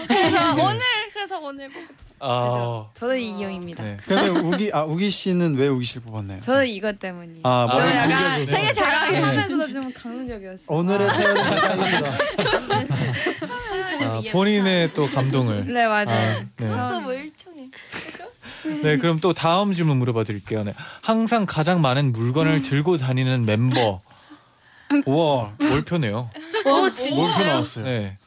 [0.07, 0.80] 그래서 오늘
[1.12, 1.87] 그래서 오늘 보고
[2.20, 3.83] 아, 저도 이경입니다.
[3.85, 3.96] 네.
[4.07, 6.40] 그러면 우기 아 우기 씨는 왜 우기 씨를 뽑았나요?
[6.40, 7.40] 저는 이것 때문이.
[7.42, 8.46] 아 아, 머리 저는 약간.
[8.46, 9.72] 되게 자랑하면서도 네.
[9.72, 10.66] 좀 강조적이었어요.
[10.68, 12.11] 오늘의 세월은 달달입니다.
[14.04, 15.66] 아, 본인의 또 감동을.
[15.72, 16.09] 네 맞아요.
[16.09, 16.66] 아, 네.
[16.68, 17.70] 저도 뭐 일종의
[18.83, 20.64] 네, 그럼 또 다음 질문 물어봐 드릴게요.
[20.64, 20.74] 네.
[21.02, 24.00] 항상 가장 많은 물건을 들고 다니는 멤버.
[25.07, 26.30] 우와 몰표네요.
[26.66, 26.70] 어
[27.14, 27.85] 몰표 나왔어요.
[27.85, 28.18] 네.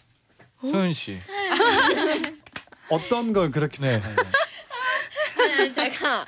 [0.62, 1.20] 소연 씨.
[2.90, 4.02] 어떤 걸 그렇게 네.
[4.02, 4.32] 생각하나요?
[5.40, 6.26] 아니, 아니 제가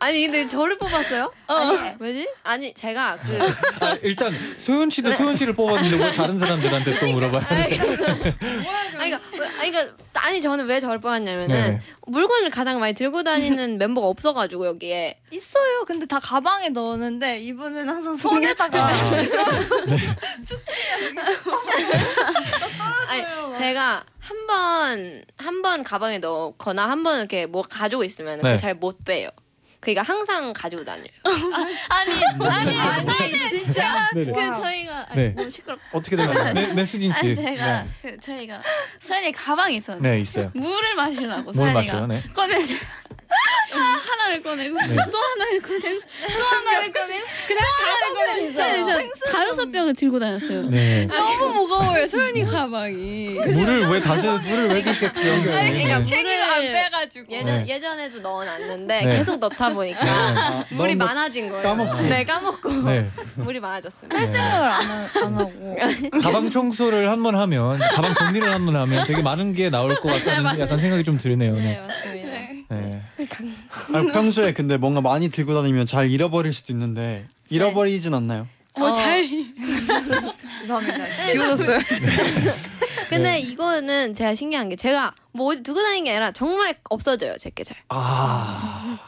[0.00, 1.32] 아니 근데 저를 뽑았어요?
[1.46, 2.28] 아니 왜지?
[2.42, 3.38] 아니 제가 그
[3.84, 7.42] 아, 일단 소연 씨도 소연 씨를 뽑았는데 왜 다른 사람들한테 또 물어봐요?
[7.48, 11.80] 아니 그러니까 왜- 아니 그러니까 아니 저는 왜 저를 뽑았냐면은 네.
[12.06, 15.84] 물건을 가장 많이 들고 다니는 멤버가 없어가지고 여기에 있어요.
[15.86, 18.88] 근데 다 가방에 넣었는데 이분은 항상 손에다가
[22.78, 28.36] 아, 아니 제가 한 번 한 번 가방에 넣거나 한 번 이렇게 뭐 가지고 있으면
[28.38, 28.42] 네.
[28.42, 29.28] 그걸 잘못 빼요.
[29.80, 31.06] 그러니까 항상 가지고 다녀요.
[31.88, 34.32] 아니 아니 아니 진짜 네네.
[34.32, 35.28] 그 저희가 아니, 네.
[35.34, 35.78] 너무 시끄럽.
[35.92, 36.52] 어떻게 되나요?
[36.52, 37.18] 네, 네 수진 씨.
[37.20, 37.88] 아니 제가 네.
[38.02, 38.60] 그 저희가
[38.98, 40.50] 서연이 가방이 있었는데 네, 있어요.
[40.54, 42.06] 물을 마시려고 뭘 서연이가 마셔요?
[42.08, 42.22] 네.
[42.34, 42.56] 꺼내
[43.70, 44.96] 하나를 꺼내고 네.
[45.10, 46.00] 또 하나를 꺼내고
[46.38, 50.62] 또 하나를 꺼내고 그냥 다섯 병 진짜 다섯 병을 들고 다녔어요.
[50.70, 51.06] 네.
[51.06, 52.06] 너무 무거워요.
[52.06, 53.28] 소연이 가방이.
[53.34, 55.42] 물을 왜 다시 물을 왜 그렇게 챙겨요?
[55.44, 56.04] 그러니까 네.
[56.04, 57.74] 챙기를 안 빼가지고 예전 네.
[57.74, 59.16] 예전에도 넣어놨는데 네.
[59.16, 61.62] 계속 넣다 보니까 아, 물이 많아진 거예요.
[61.62, 62.00] 까먹고.
[62.02, 63.08] 네 까먹고 네.
[63.36, 64.18] 물이 많아졌습니다.
[64.18, 64.26] 네.
[64.26, 65.76] 생각을 안, 하- 안 하고.
[66.22, 70.08] 가방 청소를 한 번 하면 가방 정리를 한 번 하면 되게 많은 게 나올 것
[70.24, 71.54] 같다는 약간 생각이 좀 드네요.
[71.54, 71.80] 네 네.
[71.86, 72.28] 맞습니다.
[72.70, 73.02] 네.
[73.94, 78.46] 아, 평소에 근데 뭔가 많이 들고 다니면 잘 잃어버릴 수도 있는데 잃어버리진 않나요?
[78.74, 79.26] 어 잘
[80.60, 81.04] 죄송합니다.
[81.32, 81.78] 비웃었어요.
[83.10, 87.64] 근데 이거는 제가 신기한 게 제가 뭐 어디 두고 다니는 게 아니라 정말 없어져요 제게
[87.64, 87.76] 잘.
[87.88, 88.98] 아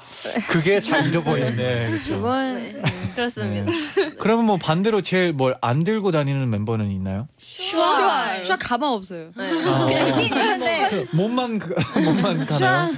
[0.49, 1.51] 그게 잘 잃어버리네.
[1.51, 2.15] 네, 그렇죠.
[2.17, 2.83] 그건 네.
[3.15, 3.71] 그렇습니다.
[4.19, 7.29] 그러면 뭐 반대로 제일 뭘 안 들고 다니는 멤버는 있나요?
[7.39, 9.31] 슈아 슈아 가방 없어요.
[9.37, 9.51] 네.
[9.67, 9.87] 아,
[10.23, 12.93] 있는데 몸만 그, 몸만 가나요?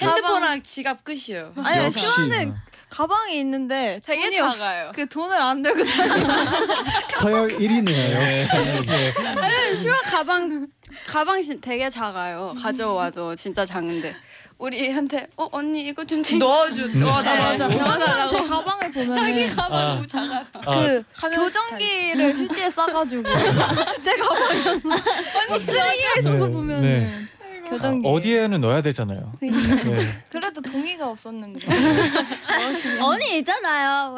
[0.00, 1.52] 핸드폰랑 지갑 끝이에요.
[1.62, 2.00] 아니 역시.
[2.00, 2.54] 슈아는
[2.88, 4.92] 가방에 있는데 되게 돈이 없- 작아요.
[4.94, 6.14] 그 돈을 안 들고 다녀.
[7.20, 7.84] 서열 1위네요.
[7.84, 8.48] 네.
[8.82, 9.14] 네.
[9.40, 10.66] 아니 슈아 가방
[11.06, 12.54] 가방 신- 되게 작아요.
[12.60, 14.14] 가져와도 진짜 작은데
[14.58, 16.44] 우리한테 어 언니 이거 좀 챙겨.
[16.44, 17.04] 넣어주 네.
[17.04, 17.30] 맞아.
[17.34, 19.94] 항상 제 가방을 보면 자기 가방 아.
[19.94, 20.60] 너무 작아서.
[20.66, 23.22] 아, 그 교정기를 휴지에 싸가지고
[24.02, 24.60] 제 가방에
[25.48, 26.52] 언니 쓰레기가 있어서 네.
[26.52, 27.10] 보면은 네.
[27.70, 29.32] 교정기 아, 어디에는 넣어야 되잖아요.
[29.40, 29.48] 네.
[30.30, 31.66] 그래도 동의가 없었는데
[33.00, 34.16] 언니 있잖아요.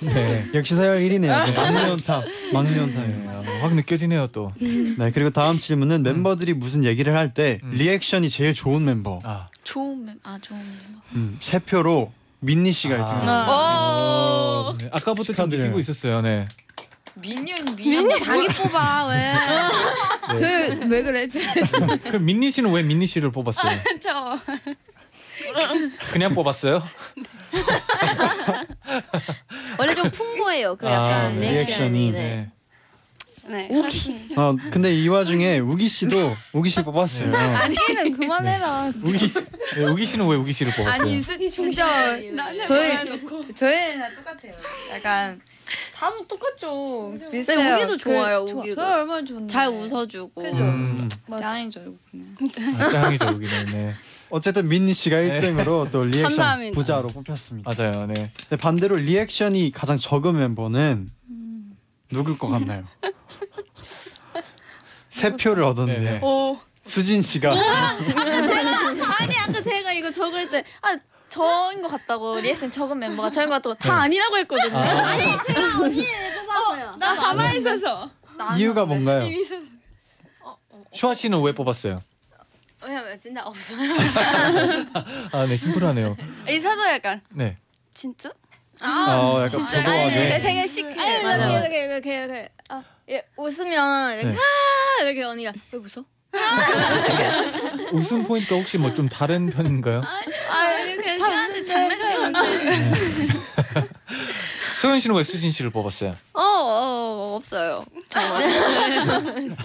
[0.00, 0.46] 네.
[0.54, 1.54] 역시 서열 1위네요.
[1.54, 3.30] 막내 연타, 막내 연타예요.
[3.30, 4.52] 아, 확 느껴지네요 또.
[4.58, 7.70] 네 그리고 다음 질문은 멤버들이 무슨 얘기를 할 때 음.
[7.72, 9.18] 리액션이 제일 좋은 멤버.
[9.24, 9.48] 아.
[9.64, 11.00] 좋은 멤, 아 좋은 멤버.
[11.14, 13.06] 음, 세 표로 민니 씨가 아.
[13.06, 14.68] 1등이었어요.
[14.68, 14.88] 어, 네.
[14.92, 15.64] 아까부터 좀 축하드려요.
[15.64, 16.20] 느끼고 있었어요.
[16.20, 16.46] 네.
[17.14, 19.32] 민윤 민윤 자기 뽑아 왜?
[20.36, 21.28] 저왜 그래?
[21.28, 23.78] 저그 민니 씨는 왜 민니 씨를 뽑았어요?
[24.02, 24.38] 저
[26.12, 26.82] 그냥 뽑았어요?
[29.78, 30.76] 원래 좀 풍부해요.
[30.76, 31.52] 그 아, 약간 네.
[31.52, 32.10] 리액션이.
[32.10, 32.50] 리액션이, 네.
[33.46, 33.68] 네.
[34.36, 37.34] 어 근데 이 와중에 우기 씨도 우기 씨 뽑았어요.
[37.36, 39.34] 아니는 그만해라 우기 씨,
[39.76, 41.02] 네, 우기 씨는 왜 우기 씨를 뽑았어요?
[41.02, 42.16] 아니 수지 진짜
[42.66, 43.20] 저희는
[43.98, 44.54] 다 똑같아요.
[44.92, 45.40] 약간
[45.94, 47.14] 다뭐 똑같죠.
[47.30, 47.58] 비슷해요.
[47.58, 48.60] 네, 우기도 좋아요, 그, 좋아.
[48.60, 48.74] 우기도.
[48.76, 49.52] 저희 얼마나 좋은데.
[49.52, 50.42] 잘 웃어주고.
[50.42, 50.56] 그죠?
[50.58, 51.08] 음,
[51.38, 51.80] 짱이죠.
[52.78, 53.66] 아, 짱이죠 우기는.
[53.66, 53.94] 네.
[54.30, 55.38] 어쨌든 민니 씨가 네.
[55.40, 56.74] 1등으로 또 리액션 감사합니다.
[56.74, 57.70] 부자로 뽑혔습니다.
[57.70, 58.06] 맞아요.
[58.06, 58.30] 네.
[58.48, 61.10] 근데 반대로 리액션이 가장 적은 멤버는
[62.10, 62.84] 누굴 것 같나요?
[65.10, 66.20] 세 표를 얻었는데 네, 네.
[66.22, 68.88] 오 수진 씨가 아까 제가
[69.20, 70.96] 아니 아까 제가 이거 적을 때아
[71.34, 74.76] 저인 것 같다고 리액션 적은 멤버가 저인 것 같다고 다 아니라고 했거든요.
[74.76, 74.80] 아.
[75.08, 76.06] 아니 제가 언니
[76.46, 76.96] 뽑았어요.
[76.96, 78.08] 나 가만히 있어서
[78.56, 79.28] 이유가 뭔가요?
[80.92, 82.00] 슈아 씨는 왜 뽑았어요?
[82.84, 83.78] 왜냐면 진짜 없어요.
[85.32, 86.16] 아, 네, 심플하네요.
[86.48, 87.56] 이사도 약간 네.
[87.94, 88.28] 진짜?
[88.80, 91.00] 어, 약간 진짜 네, 도도하게 되게 시크해.
[91.00, 91.58] 아니 맞아요.
[91.60, 94.36] 이렇게 이렇게 이렇게 이렇게 아, 예, 웃으면 이렇게 네.
[94.36, 96.04] 아 이렇게 언니가 왜 웃어?
[97.92, 100.02] 웃음 포인트가 혹시 뭐 좀 다른 편인가요?
[100.50, 103.84] 아니 그냥 슈한테 장난치고 있어요.
[104.80, 106.14] 소연 씨는 왜 수진 씨를 뽑았어요?
[106.34, 107.84] 어, 어 없어요.
[108.08, 109.56] 정말.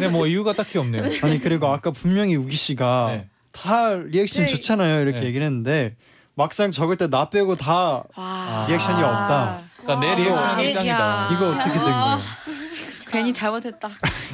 [0.00, 1.04] 네, 뭐 이유가 딱히 없네요.
[1.22, 3.28] 아니 그리고 아까 분명히 우기 씨가 네.
[3.52, 4.52] 다 리액션 네.
[4.52, 5.26] 좋잖아요 이렇게 네.
[5.26, 5.96] 얘기를 했는데
[6.34, 8.66] 막상 적을 때 나 빼고 다 아.
[8.68, 9.60] 리액션이 없다.
[9.82, 10.74] 그러니까 내 리액션이 얘기야.
[10.82, 11.28] 짱이다.
[11.32, 12.18] 이거 어떻게 된 거예요?
[13.10, 13.88] 괜히 잘못했다.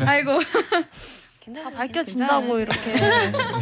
[0.04, 0.40] 아이고.
[1.50, 2.92] 다 밝혀진다고 이렇게.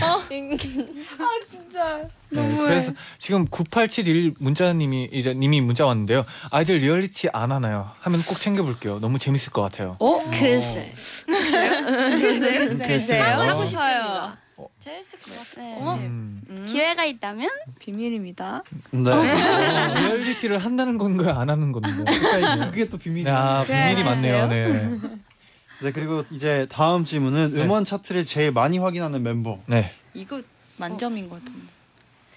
[0.05, 0.21] 어?
[0.21, 1.99] 아 진짜.
[2.29, 2.69] 네, 너무해.
[2.69, 6.25] 그래서 지금 9871 문자님이 이제 님이 문자 왔는데요.
[6.51, 7.90] 아이들 리얼리티 안 하나요?
[8.01, 8.99] 하면 꼭 챙겨볼게요.
[9.01, 9.97] 너무 재밌을 것 같아요.
[9.99, 10.21] 어?
[10.31, 10.93] 글쎄.
[11.27, 12.79] 글쎄요?
[12.79, 13.25] 글쎄요?
[13.25, 14.33] 하고 싶어요.
[14.79, 15.61] 재밌을 것 같아.
[15.62, 15.77] 네.
[15.81, 15.95] 어?
[15.95, 16.66] 음.
[16.69, 18.62] 기회가 있다면 비밀입니다.
[18.90, 19.11] 네.
[19.11, 21.35] 어, 리얼리티를 한다는 건가요?
[21.38, 22.05] 안 하는 건가요?
[22.05, 23.37] 그러니까 그게 또 비밀이에요.
[23.37, 24.49] 아, 비밀이 많네요.
[24.49, 24.90] 네.
[25.83, 27.62] 네 그리고 이제 다음 질문은 네.
[27.62, 29.59] 음원 차트를 제일 많이 확인하는 멤버.
[29.66, 30.40] 네, 이거
[30.77, 31.66] 만점인 것 같은데.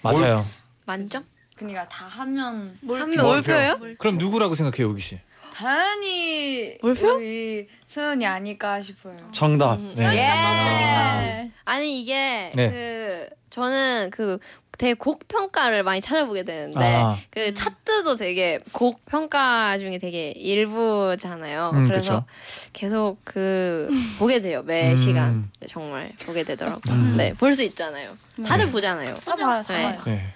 [0.02, 0.44] 맞아요.
[0.86, 1.24] 만점?
[1.56, 3.78] 그러니까 다 하면 한명 올표예요?
[3.98, 5.18] 그럼 누구라고 생각해요, 우기 씨?
[5.54, 7.14] 당연히 몰표?
[7.14, 9.16] 우리 소연이 아닐까 싶어요.
[9.30, 9.76] 정답.
[9.76, 9.94] 음.
[9.96, 10.04] 네.
[10.16, 11.50] 예.
[11.64, 12.70] 아니 이게 네.
[12.70, 14.38] 그 저는 그
[14.78, 17.18] 되게 곡 평가를 많이 찾아보게 되는데 아.
[17.30, 21.70] 그 차트도 되게 곡 평가 중에 되게 일부잖아요.
[21.74, 22.24] 음, 그래서
[22.72, 24.96] 계속 그 보게 돼요 매 음.
[24.96, 26.94] 시간 네, 정말 보게 되더라고요.
[26.94, 27.16] 음.
[27.16, 28.16] 네볼 수 있잖아요.
[28.46, 29.14] 다들 보잖아요.
[29.24, 29.62] 다 봐요.
[29.66, 29.82] 다 네.
[29.82, 30.00] 봐요.
[30.06, 30.34] 네.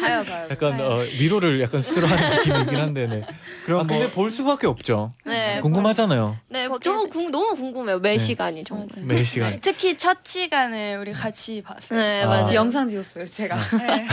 [0.00, 0.48] 봐요 봐요.
[0.50, 3.26] 약간 어, 위로를 약간 스스로 하는 느낌이긴 한데, 네.
[3.64, 5.12] 그럼 아, 근데 뭐 볼 수밖에 없죠.
[5.24, 6.36] 네, 궁금하잖아요.
[6.48, 7.98] 네, 저 궁, 너무 궁금해요.
[8.00, 8.18] 매 네.
[8.18, 8.88] 시간이 정말.
[8.94, 9.06] 맞아요.
[9.06, 9.58] 매 시간.
[9.62, 11.98] 특히 첫 시간을 우리 같이 봤어요.
[11.98, 12.26] 네, 아.
[12.28, 12.54] 맞아요.
[12.54, 13.56] 영상 찍었어요 제가.
[13.78, 14.06] 네.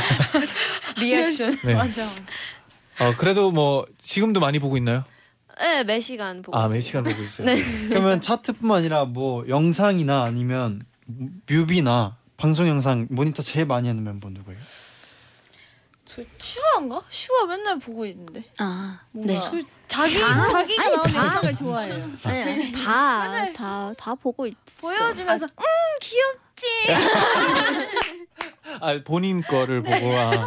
[1.00, 1.58] 리액션.
[1.64, 1.74] 네.
[1.74, 2.04] 맞아.
[3.00, 5.04] 어, 그래도 뭐 지금도 많이 보고 있나요?
[5.60, 6.58] 네, 매 시간 보고.
[6.58, 6.82] 아, 매 있어요.
[6.88, 7.46] 시간 보고 있어요.
[7.48, 7.62] 네.
[7.90, 10.82] 그러면 차트뿐만 아니라 뭐 영상이나 아니면
[11.50, 14.60] 뮤비나 방송 영상 모니터 제일 많이 하는 멤버 누구예요?
[16.06, 17.02] 저 슈아인가?
[17.10, 18.44] 슈아 맨날 보고 있는데.
[18.60, 19.40] 아, 네.
[19.88, 20.46] 자기 다?
[20.46, 21.24] 자기가 아니, 나오는 다.
[21.24, 21.94] 영상을 좋아해요.
[22.26, 24.56] 아니, 다, 다, 다 보고 있어.
[24.82, 25.64] 보여주면서 음
[26.02, 26.66] 귀엽지.
[28.82, 30.46] 아, 본인 거를 보고 아.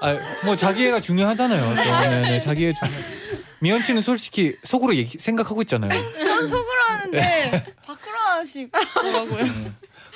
[0.00, 1.74] 아, 뭐 자기애가 중요하잖아요.
[1.74, 1.82] 또.
[1.82, 2.92] 네, 네, 자기애 중요.
[3.60, 5.90] 미연 씨는 솔직히 속으로 얘기, 생각하고 있잖아요.
[6.24, 9.46] 전 속으로 하는데 밖으로 하시더라고요.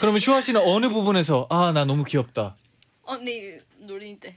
[0.00, 2.56] 그러면 슈아 씨는 어느 부분에서 아, 나 너무 귀엽다.
[3.04, 4.34] 언니 놀이 때.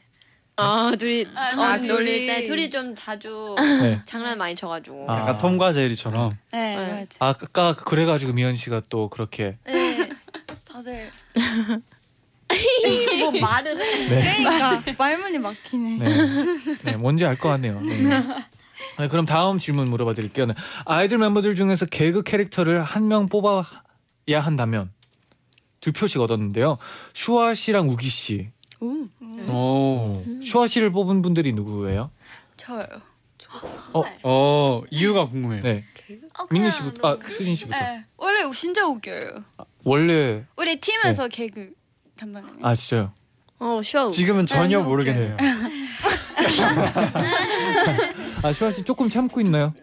[0.55, 1.87] 아, 둘이, 아, 어, 둘이.
[1.87, 4.01] 놀릴 때 둘이 좀 자주 네.
[4.05, 5.09] 장난 많이 쳐가지고.
[5.09, 5.19] 아.
[5.21, 6.37] 약간 톰과 제리처럼.
[6.51, 6.75] 네, 네.
[6.87, 7.05] 맞아요.
[7.19, 10.09] 아까 그래가지고 미연 씨가 또 그렇게 네.
[10.71, 11.11] 다들
[13.19, 14.07] 뭐 말을 해.
[14.09, 15.97] 네, 그러니까 말문이 막히네.
[15.97, 17.79] 네, 네 뭔지 알 것 같네요.
[17.81, 18.03] 네.
[18.99, 20.45] 네, 그럼 다음 질문 물어봐 드릴게요.
[20.47, 20.53] 네.
[20.85, 23.65] 아이들 멤버들 중에서 개그 캐릭터를 한 명 뽑아야
[24.39, 24.91] 한다면
[25.83, 26.77] 두 표씩 얻었는데요.
[27.13, 28.47] 슈아 씨랑 우기 씨.
[28.79, 30.23] 오.
[30.41, 32.09] 슈아 씨를 뽑은 분들이 누구예요?
[32.55, 32.85] 저요.
[34.23, 35.61] 어 이유가 궁금해요.
[35.61, 35.83] 네,
[36.39, 37.77] 어, 그냥 씨부터, 아 너무- 수진 씨부터.
[37.77, 38.05] 네.
[38.15, 39.43] 원래 진짜 웃겨요.
[39.83, 41.71] 원래 우리 팀에서 개그
[42.15, 42.53] 담당해요.
[42.61, 43.11] 아 진짜요?
[43.59, 44.09] 어, 쉬어.
[44.09, 45.35] 지금은 전혀 네, 모르겠네요.
[48.41, 49.73] 아 슈아 씨 조금 참고 있나요?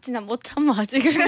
[0.00, 1.10] 진짜 못 참아, 지금.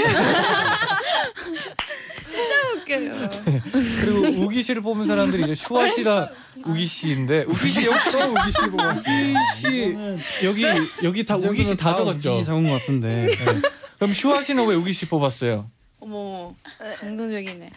[2.77, 3.29] 웃겨요.
[4.01, 6.29] 그리고 우기 씨를 뽑은 사람들이 이제 슈아 씨랑
[6.67, 9.31] 우기 씨인데 우기 씨또 우기 씨 뽑았어요.
[9.31, 9.97] 우기 씨
[10.45, 10.65] 여기
[11.03, 12.37] 여기 다 우기 씨 다 적었죠.
[12.37, 13.27] 우기 적은 것 같은데.
[13.27, 13.63] 네.
[13.99, 15.71] 그럼 슈아 씨는 왜 우기 씨 뽑았어요?
[16.01, 16.55] 어머
[17.01, 17.71] 감동적이네.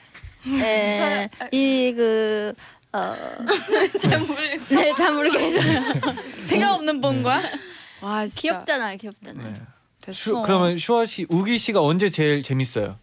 [0.60, 2.54] 네, 이그
[2.94, 3.16] 어.
[4.02, 4.42] 잘 모르.
[4.70, 5.82] 네, 잘 모르겠어요.
[6.46, 7.42] 생각 없는 본 거야?
[8.02, 8.42] 와 진짜.
[8.42, 9.48] 귀엽잖아요, 귀엽잖아요.
[9.48, 9.54] 네.
[10.02, 10.14] 됐어.
[10.14, 12.98] 슈, 그러면 슈아 씨 우기 씨가 언제 제일 재밌어요?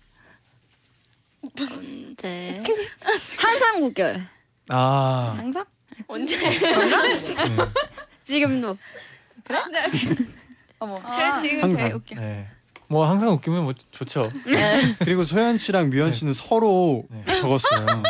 [2.22, 2.62] 네.
[3.40, 4.20] 항상 웃겨요.
[4.68, 5.64] 아 항상?
[6.06, 6.38] 언제?
[6.38, 6.60] 네.
[8.22, 8.76] 지금도.
[10.78, 11.00] 어머.
[11.02, 11.76] 그래 지금 항상.
[11.76, 12.16] 제일 웃겨.
[12.16, 12.48] 네.
[12.88, 14.30] 뭐 항상 웃기면 뭐 좋죠.
[14.46, 14.94] 네.
[15.00, 17.24] 그리고 소연 씨랑 미연 씨는 서로 네.
[17.40, 18.02] 적었어요.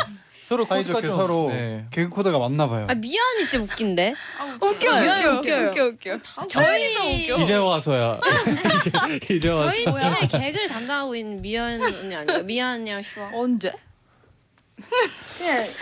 [0.45, 1.85] 서로 사이좋게 코드가 좀- 서로 네.
[1.89, 2.85] 개그 코드가 맞나 봐요.
[2.87, 4.13] 아 미연이 진짜 웃긴데.
[4.61, 5.01] 웃겨요.
[5.01, 5.67] 미연이 웃겨, 웃겨요.
[5.69, 6.47] 웃겨 웃겨.
[6.49, 8.19] 저희 이제 와서야
[9.27, 12.43] 이제 이제 와서 저희 팀의 개그를 담당하고 있는 미연 언니 아니에요?
[12.43, 13.31] 미연이랑 슈아.
[13.33, 13.73] 언제?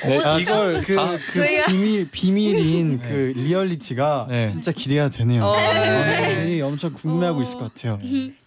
[0.05, 3.07] 네, 아, 이걸 그, 다- 그 비밀 비밀인 네.
[3.09, 4.47] 그 리얼리티가 네.
[4.47, 5.43] 진짜 기대가 되네요.
[5.43, 5.55] 어.
[5.55, 7.99] 많은 이 엄청 궁금해하고 있을 것 같아요.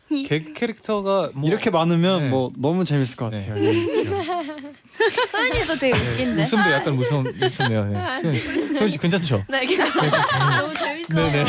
[0.09, 2.29] 개그 캐릭터가 뭐 이렇게 많으면 네.
[2.29, 3.55] 뭐 너무 재밌을 것 같아요.
[3.57, 4.23] 리얼리티가.
[5.31, 6.42] 소연이도 되게 네, 웃긴데.
[6.42, 7.85] 웃음도 약간 무서운 무섭네요.
[7.87, 8.21] 네.
[8.21, 9.45] 소연, 소연 씨 괜찮죠?
[9.49, 11.31] 네, 너무 재밌어요.
[11.31, 11.45] 네네.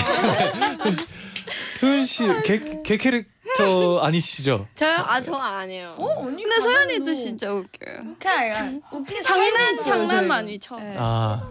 [1.77, 4.67] 소연 씨 개 개그 캐릭터 아니시죠?
[4.75, 4.95] 저요?
[5.05, 5.95] 아, 저 아니에요.
[5.97, 8.15] 근데 소연이도 진짜 웃겨요.
[8.19, 10.75] 그냥 약간 웃긴 장난 장난 많이 쳐.
[10.77, 10.95] 네.
[10.97, 11.47] 아,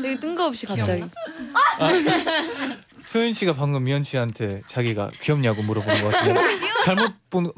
[0.00, 1.02] 되게 뜬금없이 갑자기.
[1.78, 1.90] 아
[3.06, 6.40] 소연 씨가 방금 미연 씨한테 자기가 귀엽냐고 물어보는 것 같은데
[6.84, 7.52] 잘못 본맞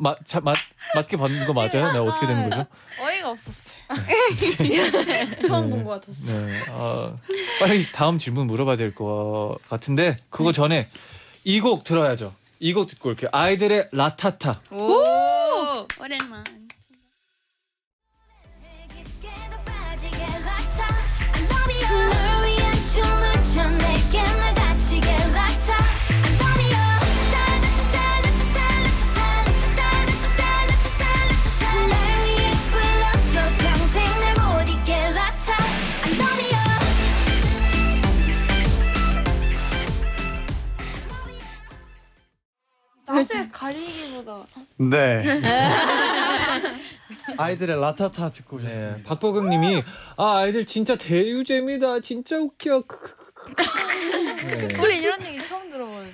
[0.94, 1.92] 맞게 받는 거 맞아요?
[1.92, 2.66] 네 어떻게 되는 거죠?
[3.00, 3.78] 어이가 없었어요.
[5.46, 6.32] 처음 본 것 같았어.
[6.32, 6.60] 네.
[6.70, 7.16] 아,
[7.60, 10.86] 빨리 다음 질문 물어봐야 될 것 같은데 그거 전에
[11.44, 12.34] 이 곡 들어야죠.
[12.60, 13.30] 이 곡 듣고 올게요.
[13.32, 14.60] 아이들의 라타타.
[14.72, 15.86] 오.
[16.00, 16.44] 오랜만.
[44.76, 45.40] 네.
[47.36, 48.96] 아이들의 라타타 듣고 오셨습니다.
[48.96, 49.82] 네, 박보경님이
[50.16, 52.00] 아 아이들 진짜 대유잼이다.
[52.00, 52.84] 진짜 웃겨.
[54.46, 54.76] 네.
[54.80, 56.06] 우리 이런 얘기 처음 들어봐요.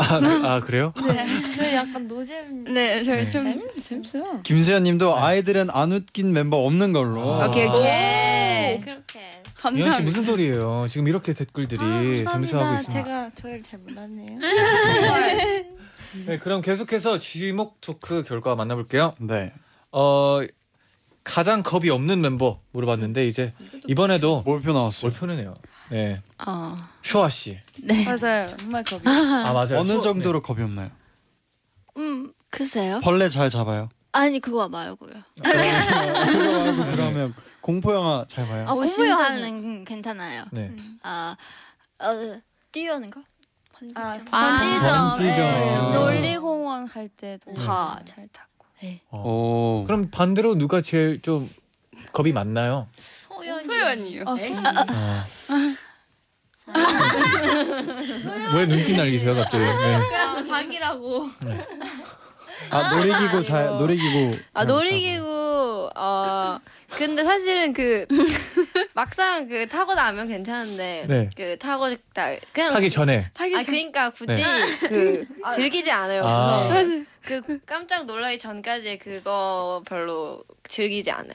[0.00, 0.92] 아, 그- 아 그래요?
[1.08, 2.64] 네, 저희 약간 노잼.
[2.72, 3.30] 네, 저희 네.
[3.30, 4.40] 좀 재밌어요.
[4.44, 7.34] 김세현님도 아이들은 안 웃긴 멤버 없는 걸로.
[7.42, 7.48] 아.
[7.48, 7.82] 오케이 오케이.
[7.82, 8.80] 네.
[8.84, 9.18] 그렇게.
[9.20, 10.00] 이현 씨 감사합니다.
[10.02, 10.86] 무슨 소리예요?
[10.88, 12.74] 지금 이렇게 댓글들이 아, 재밌어하고 감사합니다.
[12.80, 13.02] 있습니다.
[13.04, 14.38] 제가 저희를 잘 몰랐네요.
[16.26, 19.14] 네, 그럼 계속해서 지목 토크 결과 만나볼게요.
[19.20, 19.52] 네.
[19.92, 20.40] 어
[21.24, 23.52] 가장 겁이 없는 멤버 물어봤는데 이제
[23.86, 25.10] 이번에도 몰표 나왔어요.
[25.10, 25.54] 몰표네요.
[25.90, 26.74] 네, 어.
[27.02, 27.58] 쇼아 씨.
[27.82, 28.04] 네.
[28.08, 28.54] 맞아요.
[28.56, 29.02] 정말 겁이.
[29.06, 29.78] 아 맞아요.
[29.80, 30.90] 어느 쇼- 정도로 겁이 없나요?
[31.96, 33.00] 음, 글쎄요.
[33.02, 33.88] 벌레 잘 잡아요.
[34.12, 35.12] 아니 그거 말고요.
[35.42, 38.64] 그거 말고 그러면 공포 영화 잘 봐요.
[38.68, 39.10] 아, 공부 진짜요?
[39.10, 40.44] 영화는 괜찮아요.
[40.52, 40.74] 네.
[41.02, 41.36] 아,
[42.00, 42.40] 어,
[42.72, 43.20] 뛰어는 거?
[43.94, 45.08] 아, 아, 번지점.
[45.10, 45.36] 번지점.
[45.36, 45.80] 네, 아.
[45.92, 47.54] 놀이공원 갈 때도 네.
[47.64, 48.48] 다잘 타고.
[49.10, 49.22] 어.
[49.80, 49.84] 오.
[49.86, 51.50] 그럼 반대로 누가 제일 좀
[52.12, 52.88] 겁이 많나요?
[52.96, 53.64] 소연이.
[53.64, 54.24] 소연이요.
[54.26, 55.76] 아, 소연.
[58.54, 59.64] 왜 눈빛 날리세요 갑자기?
[59.64, 60.16] 네.
[60.16, 61.30] 아, 자기라고.
[62.70, 64.38] 아 놀이기구 잘 놀이기구.
[64.52, 66.58] 아잘 놀이기구 어
[66.90, 68.06] 근데 사실은 그
[68.94, 71.30] 막상 그 타고 나면 괜찮은데 네.
[71.36, 73.30] 그 타고 다 그냥 하기 전에.
[73.36, 74.44] 아 그러니까 굳이 네.
[74.88, 76.22] 그 즐기지 않아요.
[76.24, 76.68] 아.
[77.22, 81.34] 그래서 그 깜짝 놀라기 전까지 그거 별로 즐기지 않아요.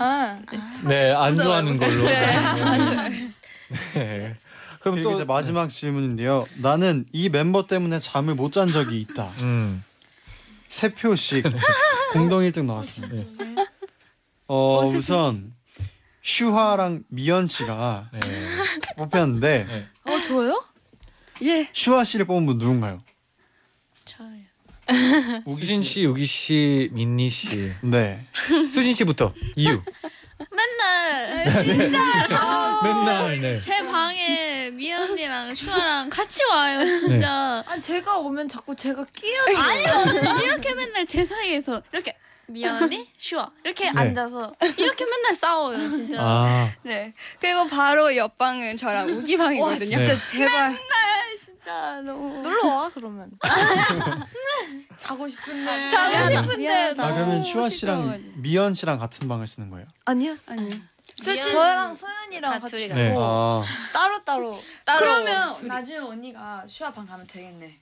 [0.00, 0.40] 아,
[0.84, 1.92] 네, 안 좋아하는 걸로.
[1.92, 3.08] 무서워요.
[3.08, 3.32] 네.
[3.94, 4.36] 네.
[4.80, 6.44] 그럼 그리고 또 이제 마지막 질문인데요.
[6.60, 9.30] 나는 이 멤버 때문에 잠을 못 잔 적이 있다.
[9.38, 9.84] 음.
[10.66, 11.44] 세 표씩
[12.12, 13.24] 공동 1등 나왔습니다.
[14.50, 14.56] 네.
[14.56, 15.54] 어 우선
[16.22, 18.20] 슈화랑 미연 씨가 네.
[18.96, 19.86] 뽑혔는데 네.
[20.12, 20.64] 어 저요?
[21.42, 21.68] 예.
[21.72, 23.00] 슈화 씨를 뽑은 분 누군가요?
[24.04, 24.28] 저요.
[25.44, 27.72] 우기 수진 씨, 우기 씨, 민니 씨.
[27.82, 28.26] 네.
[28.72, 29.80] 수진 씨부터 이유.
[30.50, 31.44] 맨날
[32.82, 33.60] 맨날 네.
[33.60, 37.62] 제 방에 미연 언니랑 슈아랑 같이 와요 진짜.
[37.68, 39.58] 아 제가 오면 자꾸 제가 끼어서.
[39.62, 42.16] 아니요 이렇게 맨날 제 사이에서 이렇게
[42.50, 43.98] 미연 언니 슈아 이렇게 네.
[44.00, 46.16] 앉아서 이렇게 맨날 싸워요 진짜.
[46.20, 47.12] 아, 네.
[47.40, 49.98] 그리고 바로 옆방은 저랑 우기 방이거든요.
[49.98, 50.16] 네.
[50.30, 50.76] 제발
[51.38, 53.30] 진짜 너무 놀러 와 그러면.
[54.98, 55.90] 자고 싶은데.
[55.90, 56.30] 자고 미안하다.
[56.42, 57.06] 싶은데 미안하다.
[57.06, 58.32] 아 그러면 슈화 씨랑.
[58.36, 59.86] 미연 씨랑 같은 방을 쓰는 거예요?
[60.04, 60.36] 아니요.
[60.46, 60.76] 아니요.
[61.16, 63.14] 저랑 소연이랑 다 같이 둘이 쓰고 네.
[63.18, 64.60] 아 따로 따로.
[64.98, 67.78] 그러면 나중에 언니가 슈아 방 가면 되겠네.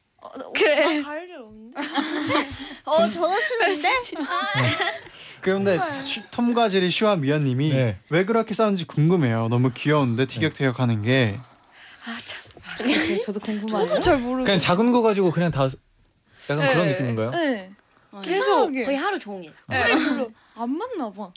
[0.54, 1.02] 그래.
[1.02, 1.81] 갈일 없는데.
[2.85, 3.88] 어 저도 싫은데
[5.40, 7.98] 그런데 슈- 톰과 제리 슈화 미연 님이 네.
[8.11, 9.48] 왜 그렇게 싸우는지 궁금해요.
[9.48, 11.38] 너무 귀여운데 티격태격하는 게
[13.24, 14.00] 저도 궁금해요.
[14.00, 14.44] 잘 모르고.
[14.44, 15.68] 그냥 작은 거 가지고 그냥 다
[16.50, 16.72] 약간 네.
[16.72, 17.31] 그런 느낌인가요?
[17.31, 17.70] 네.
[18.24, 18.85] 계속 이상하게.
[18.85, 19.52] 거의 하루 종일.
[19.68, 21.33] 별로 안 맞나 봐.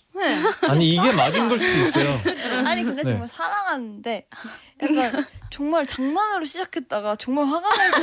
[0.68, 2.20] 아니 이게 맞은 걸 수도 있어요.
[2.66, 3.10] 아니 근데 네.
[3.12, 4.28] 정말 사랑하는데
[4.82, 8.00] 약간 정말 장난으로 시작했다가 정말 화가 날 때.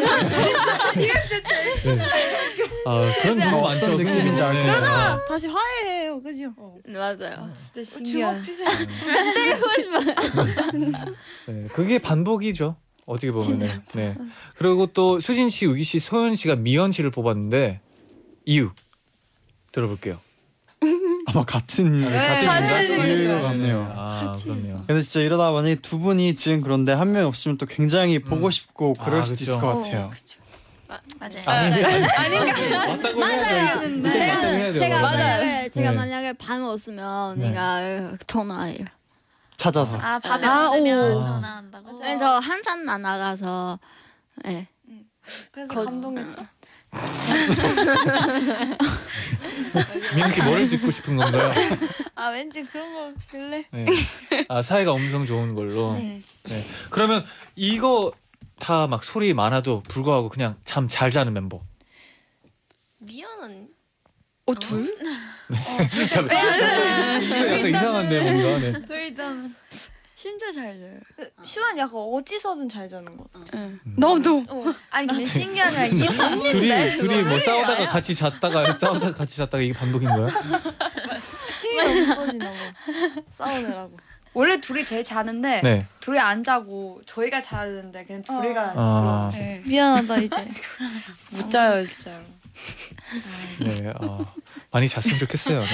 [1.97, 1.99] 네.
[2.87, 3.87] 아 그런 경우 많죠.
[3.87, 4.63] 어떤 느낌인지 알 네.
[4.63, 4.85] 거예요.
[4.85, 6.55] 아, 다시 화해해요, 그죠?
[6.87, 7.51] 맞아요.
[7.57, 8.45] 진짜 신기한.
[11.47, 12.77] 네, 그게 반복이죠.
[13.07, 13.83] 어떻게 보면.
[13.95, 14.15] 네.
[14.55, 17.81] 그리고 또 수진 씨, 우기 씨, 소연 씨가 미연 씨를 뽑았는데
[18.45, 18.71] 이유
[19.73, 20.21] 들어볼게요.
[21.27, 23.07] 아마 같은 같은 같은 이유인가?
[23.07, 23.43] 이유인 것 네.
[23.43, 23.93] 같네요.
[23.97, 24.85] 아, 그렇네요.
[24.87, 28.95] 근데 진짜 이러다 보니 두 분이 지금 그런데 한 명 없으면 또 굉장히 보고 싶고
[28.95, 29.51] 그럴 아, 수도 그쵸.
[29.53, 30.11] 있을 것 같아요.
[31.19, 31.43] 맞아요.
[31.45, 32.87] 아니, 아니, 아닌가?
[32.97, 34.01] 맞다고 해야죠.
[34.01, 34.79] 제가 맞다고 해야 돼요.
[34.79, 35.17] 제가 맞아요.
[35.19, 35.97] 만약에 제가 네.
[35.97, 37.49] 만약에 방 없으면 네.
[37.49, 38.85] 내가 전화해요.
[39.57, 39.99] 찾아서.
[40.01, 41.21] 아 밤에 아, 없으면 오.
[41.21, 42.01] 전화한다고.
[42.01, 43.79] 네, 저 항상 안 나가서
[44.47, 44.67] 예.
[45.51, 46.47] 그래서 거- 감동했어.
[50.15, 51.53] 민우 씨 뭐를 듣고 싶은 건가요?
[52.15, 53.65] 아 왠지 그런 거 같길래.
[53.71, 53.87] 네.
[54.49, 55.95] 아 사이가 엄청 좋은 걸로.
[55.95, 56.21] 네.
[56.45, 56.65] 네.
[56.91, 57.25] 그러면
[57.57, 58.13] 이거
[58.59, 61.61] 다 막 소리 많아도 불구하고 그냥 잠 잘 자는 멤버.
[62.99, 63.69] 미연은
[64.47, 64.97] 어 둘?
[66.11, 68.59] 잠, 이거 약간 이상한데 뭔가.
[68.59, 68.73] 네.
[68.89, 69.55] 저 일단
[70.21, 71.29] 진짜 잘 자요.
[71.45, 73.25] 시완 약간 어디서든 잘 자는 거.
[73.55, 73.79] 응.
[73.97, 74.43] 너도.
[74.91, 79.73] 아니 근데 신기한 게 이게 둘이 둘이 뭐 싸우다가 같이 잤다가 싸우다가 같이 잤다가 이게
[79.73, 80.27] 반복인 거야?
[81.63, 82.57] 힘이 없어지나 봐.
[83.37, 83.97] 싸우느라고.
[84.35, 85.87] 원래 둘이 제일 자는데 네.
[86.01, 89.31] 둘이 안 자고 저희가 자는데 그냥 둘이가 아.
[89.31, 89.41] 싫어.
[89.41, 89.63] 네.
[89.67, 90.49] 미안하다 이제.
[91.31, 92.25] 못 자요 진짜로.
[93.61, 94.35] 네, 어,
[94.71, 95.61] 많이 잤으면 좋겠어요.
[95.61, 95.67] 네.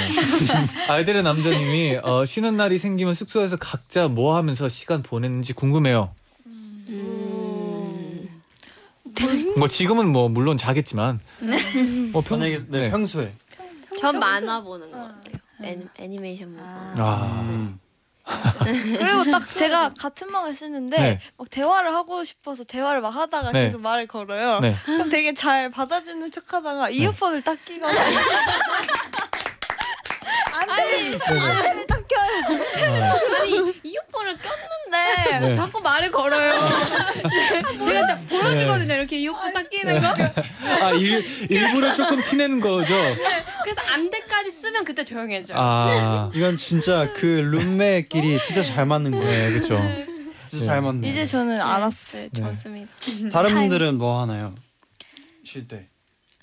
[0.88, 6.10] 아이들의 남자님이 어, 쉬는 날이 생기면 숙소에서 각자 뭐 하면서 시간 보냈는지 궁금해요.
[9.56, 11.20] 뭐 지금은 뭐 물론 자겠지만
[12.12, 12.90] 뭐 평, 만약에 네, 네.
[12.90, 13.32] 평소에
[13.98, 15.34] 전 만화 보는 것 같아요.
[15.62, 16.62] 애니, 애니메이션 보고.
[16.62, 17.40] 아.
[17.48, 17.78] 음.
[18.98, 21.20] 그리고 딱 제가 같은 방을 쓰는데 네.
[21.36, 23.66] 막 대화를 하고 싶어서 대화를 막 하다가 네.
[23.66, 24.60] 계속 말을 걸어요.
[24.60, 24.76] 네.
[24.84, 27.86] 그럼 되게 잘 받아주는 척하다가 이어폰을 딱 끼고
[30.54, 33.12] 안 돼 안 돼 딱 껴요.
[33.40, 33.52] 아니
[33.82, 35.54] 이어폰을 꼈는데 네.
[35.54, 36.52] 자꾸 말을 걸어요.
[37.84, 38.94] 제가 딱 보여주거든요.
[38.94, 40.08] 이렇게 이어폰 딱 끼는 거.
[40.82, 42.94] 아 일, 일부러 조금 티내는 거죠.
[43.62, 45.54] 그래서 안대까지 쓰면 그때 조용해져.
[45.56, 49.24] 아 이건 진짜 그 룸메끼리 진짜 잘 맞는 거예요.
[49.24, 49.80] 네, 그렇죠.
[50.48, 51.08] 진짜 잘 맞네.
[51.08, 52.28] 이제 저는 알았어요.
[52.32, 52.90] 네, 좋습니다.
[53.32, 54.54] 다른 분들은 뭐 하나요?
[55.44, 55.88] 쉴 때.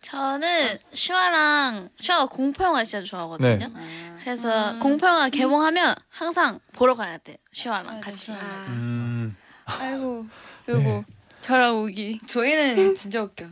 [0.02, 3.68] 저는 슈아랑 슈아가 공포 영화 진짜 좋아하거든요.
[3.68, 4.14] 네.
[4.24, 7.38] 그래서 공포 영화 개봉하면 항상 보러 가야 돼요.
[7.54, 8.32] 슈아랑 같이.
[8.32, 9.36] 음.
[9.66, 10.26] 아이고
[10.66, 11.06] 그리고
[11.42, 12.20] 저랑 우기.
[12.28, 13.46] 저희는 진짜 웃겨.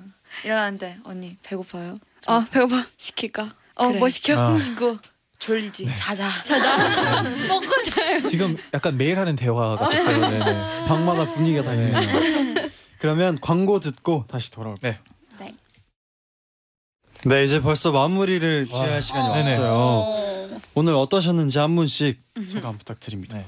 [0.44, 2.00] 일어났는데 언니 배고파요?
[2.28, 2.86] 아 배고파.
[2.98, 3.54] 시킬까?
[3.76, 4.00] 어 그래.
[4.00, 4.38] 뭐 시켜?
[4.40, 4.58] 아.
[4.58, 4.98] 식구
[5.38, 5.88] 졸리지.
[5.96, 6.28] 자자.
[7.48, 8.28] 먹고 자요.
[8.28, 10.20] 지금 약간 매일 하는 대화 같았어요.
[10.30, 10.86] 네네.
[10.88, 11.86] 방마다 분위기가 다 네.
[11.88, 12.70] 있네요.
[13.00, 14.92] 그러면 광고 듣고 다시 돌아올게요.
[14.94, 15.00] 네.
[17.26, 17.36] 네.
[17.36, 18.78] 네, 이제 벌써 마무리를 와.
[18.78, 19.58] 지어야 할 시간이 네네.
[19.58, 20.60] 왔어요.
[20.76, 23.38] 오늘 어떠셨는지 한 분씩 소감 부탁드립니다.
[23.38, 23.46] 네.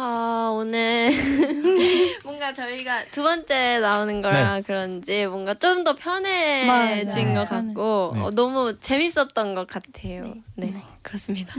[0.00, 1.10] 아 오늘
[2.22, 7.34] 뭔가 저희가 두 번째 나오는 거라 그런지 뭔가 좀 더 편해진 맞아요.
[7.34, 8.20] 것 같고 네.
[8.20, 10.34] 어, 너무 재밌었던 것 같아요.
[10.54, 11.52] 네, 그렇습니다.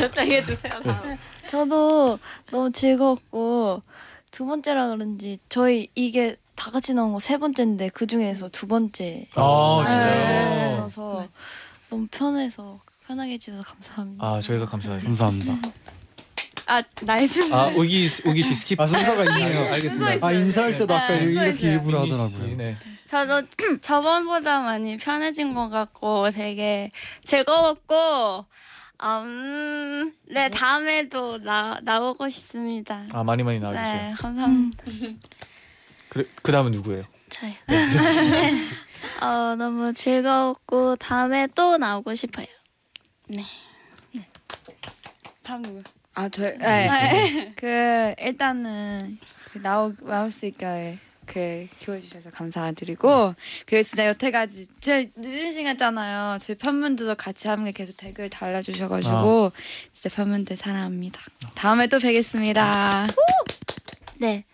[0.00, 0.72] 답장해 주세요.
[0.82, 1.18] 다음.
[1.46, 2.18] 저도
[2.50, 3.82] 너무 즐거웠고
[4.30, 9.26] 두 번째라 그런지 저희 이게 다 같이 나온 거 세 번째인데 그 중에서 두 번째.
[9.34, 10.14] 아 진짜요?
[10.14, 10.76] 네.
[10.80, 11.26] 그래서
[11.90, 14.26] 너무 편해서 편하게 해주셔서 감사합니다.
[14.26, 15.24] 아 저희가 감사드립니다.
[15.24, 15.68] 감사합니다.
[16.66, 17.52] 아 nice.
[17.52, 18.80] 아 우기 우기 씨 skip.
[18.80, 19.72] 아 순서가 있네요.
[19.74, 20.26] 알겠습니다.
[20.26, 22.56] 아 인사할 때도 아까 네, 이렇게 일부러 하더라고요.
[22.56, 22.76] 네.
[23.06, 23.42] 저도
[23.82, 26.90] 저번보다 많이 편해진 것 같고 되게
[27.24, 28.46] 즐거웠고
[29.02, 33.02] 음, 네 다음에도 나 나오고 싶습니다.
[33.12, 33.94] 아 많이 많이 나와주세요.
[34.08, 34.84] 네 감사합니다.
[36.14, 37.04] 그, 그 다음은 누구예요?
[37.28, 37.52] 저요.
[39.20, 42.46] 어 너무 즐거웠고 다음에 또 나오고 싶어요.
[45.42, 45.82] 다음 누구?
[46.14, 46.42] 아 저.
[46.56, 47.52] 네.
[47.56, 49.18] 그 일단은
[49.52, 53.34] 그 나오 나올 수 있게 그 키워주셔서 감사드리고
[53.66, 56.38] 그리고 진짜 여태까지 제 늦은 시간잖아요.
[56.38, 59.50] 제 팬분들도 같이 함께 계속 댓글 달아주셔가지고
[59.90, 61.20] 진짜 팬분들 사랑합니다.
[61.56, 63.08] 다음에 또 뵙겠습니다.
[64.18, 64.44] 네.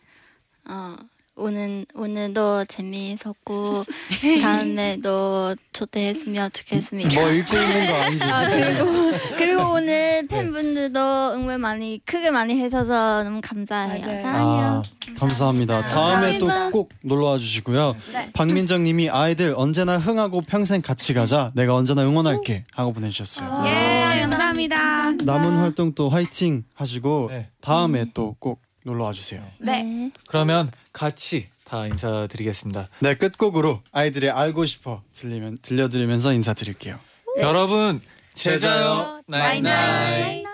[0.64, 0.96] 어,
[1.41, 3.85] 오늘 오늘도 재미있었고
[4.43, 7.14] 다음에도 초대했으면 좋겠습니다.
[7.18, 8.24] 뭐 읽고 있는 거 아니죠?
[8.26, 11.01] 아, 그리고 그리고 오늘 팬분들도
[11.35, 14.05] 응원 많이 크게 많이 해줘서 너무 감사해요.
[14.07, 14.22] 맞아요.
[14.22, 14.83] 사랑해요.
[14.83, 15.83] 아, 감사합니다.
[15.85, 16.49] 다음에 또.
[16.72, 17.97] 꼭 놀러 와 주시고요.
[18.12, 18.31] 네.
[18.33, 21.53] 박민정님이 아이들 언제나 흥하고 평생 같이 가자.
[21.55, 23.64] 내가 언제나 응원할게 하고 보내주셨어요.
[23.66, 25.12] 예, 감사합니다.
[25.24, 27.49] 남은 활동 또 화이팅 하시고 네.
[27.62, 29.43] 다음에 또 꼭 놀러 와 주세요.
[29.59, 30.11] 네.
[30.28, 32.88] 그러면 같이 다 인사드리겠습니다.
[33.01, 36.99] 네 끝곡으로 아이들의 알고 싶어 들리면 들려드리면서 인사드릴게요.
[37.38, 38.01] 여러분
[38.34, 40.49] 제자요 나잇나잇.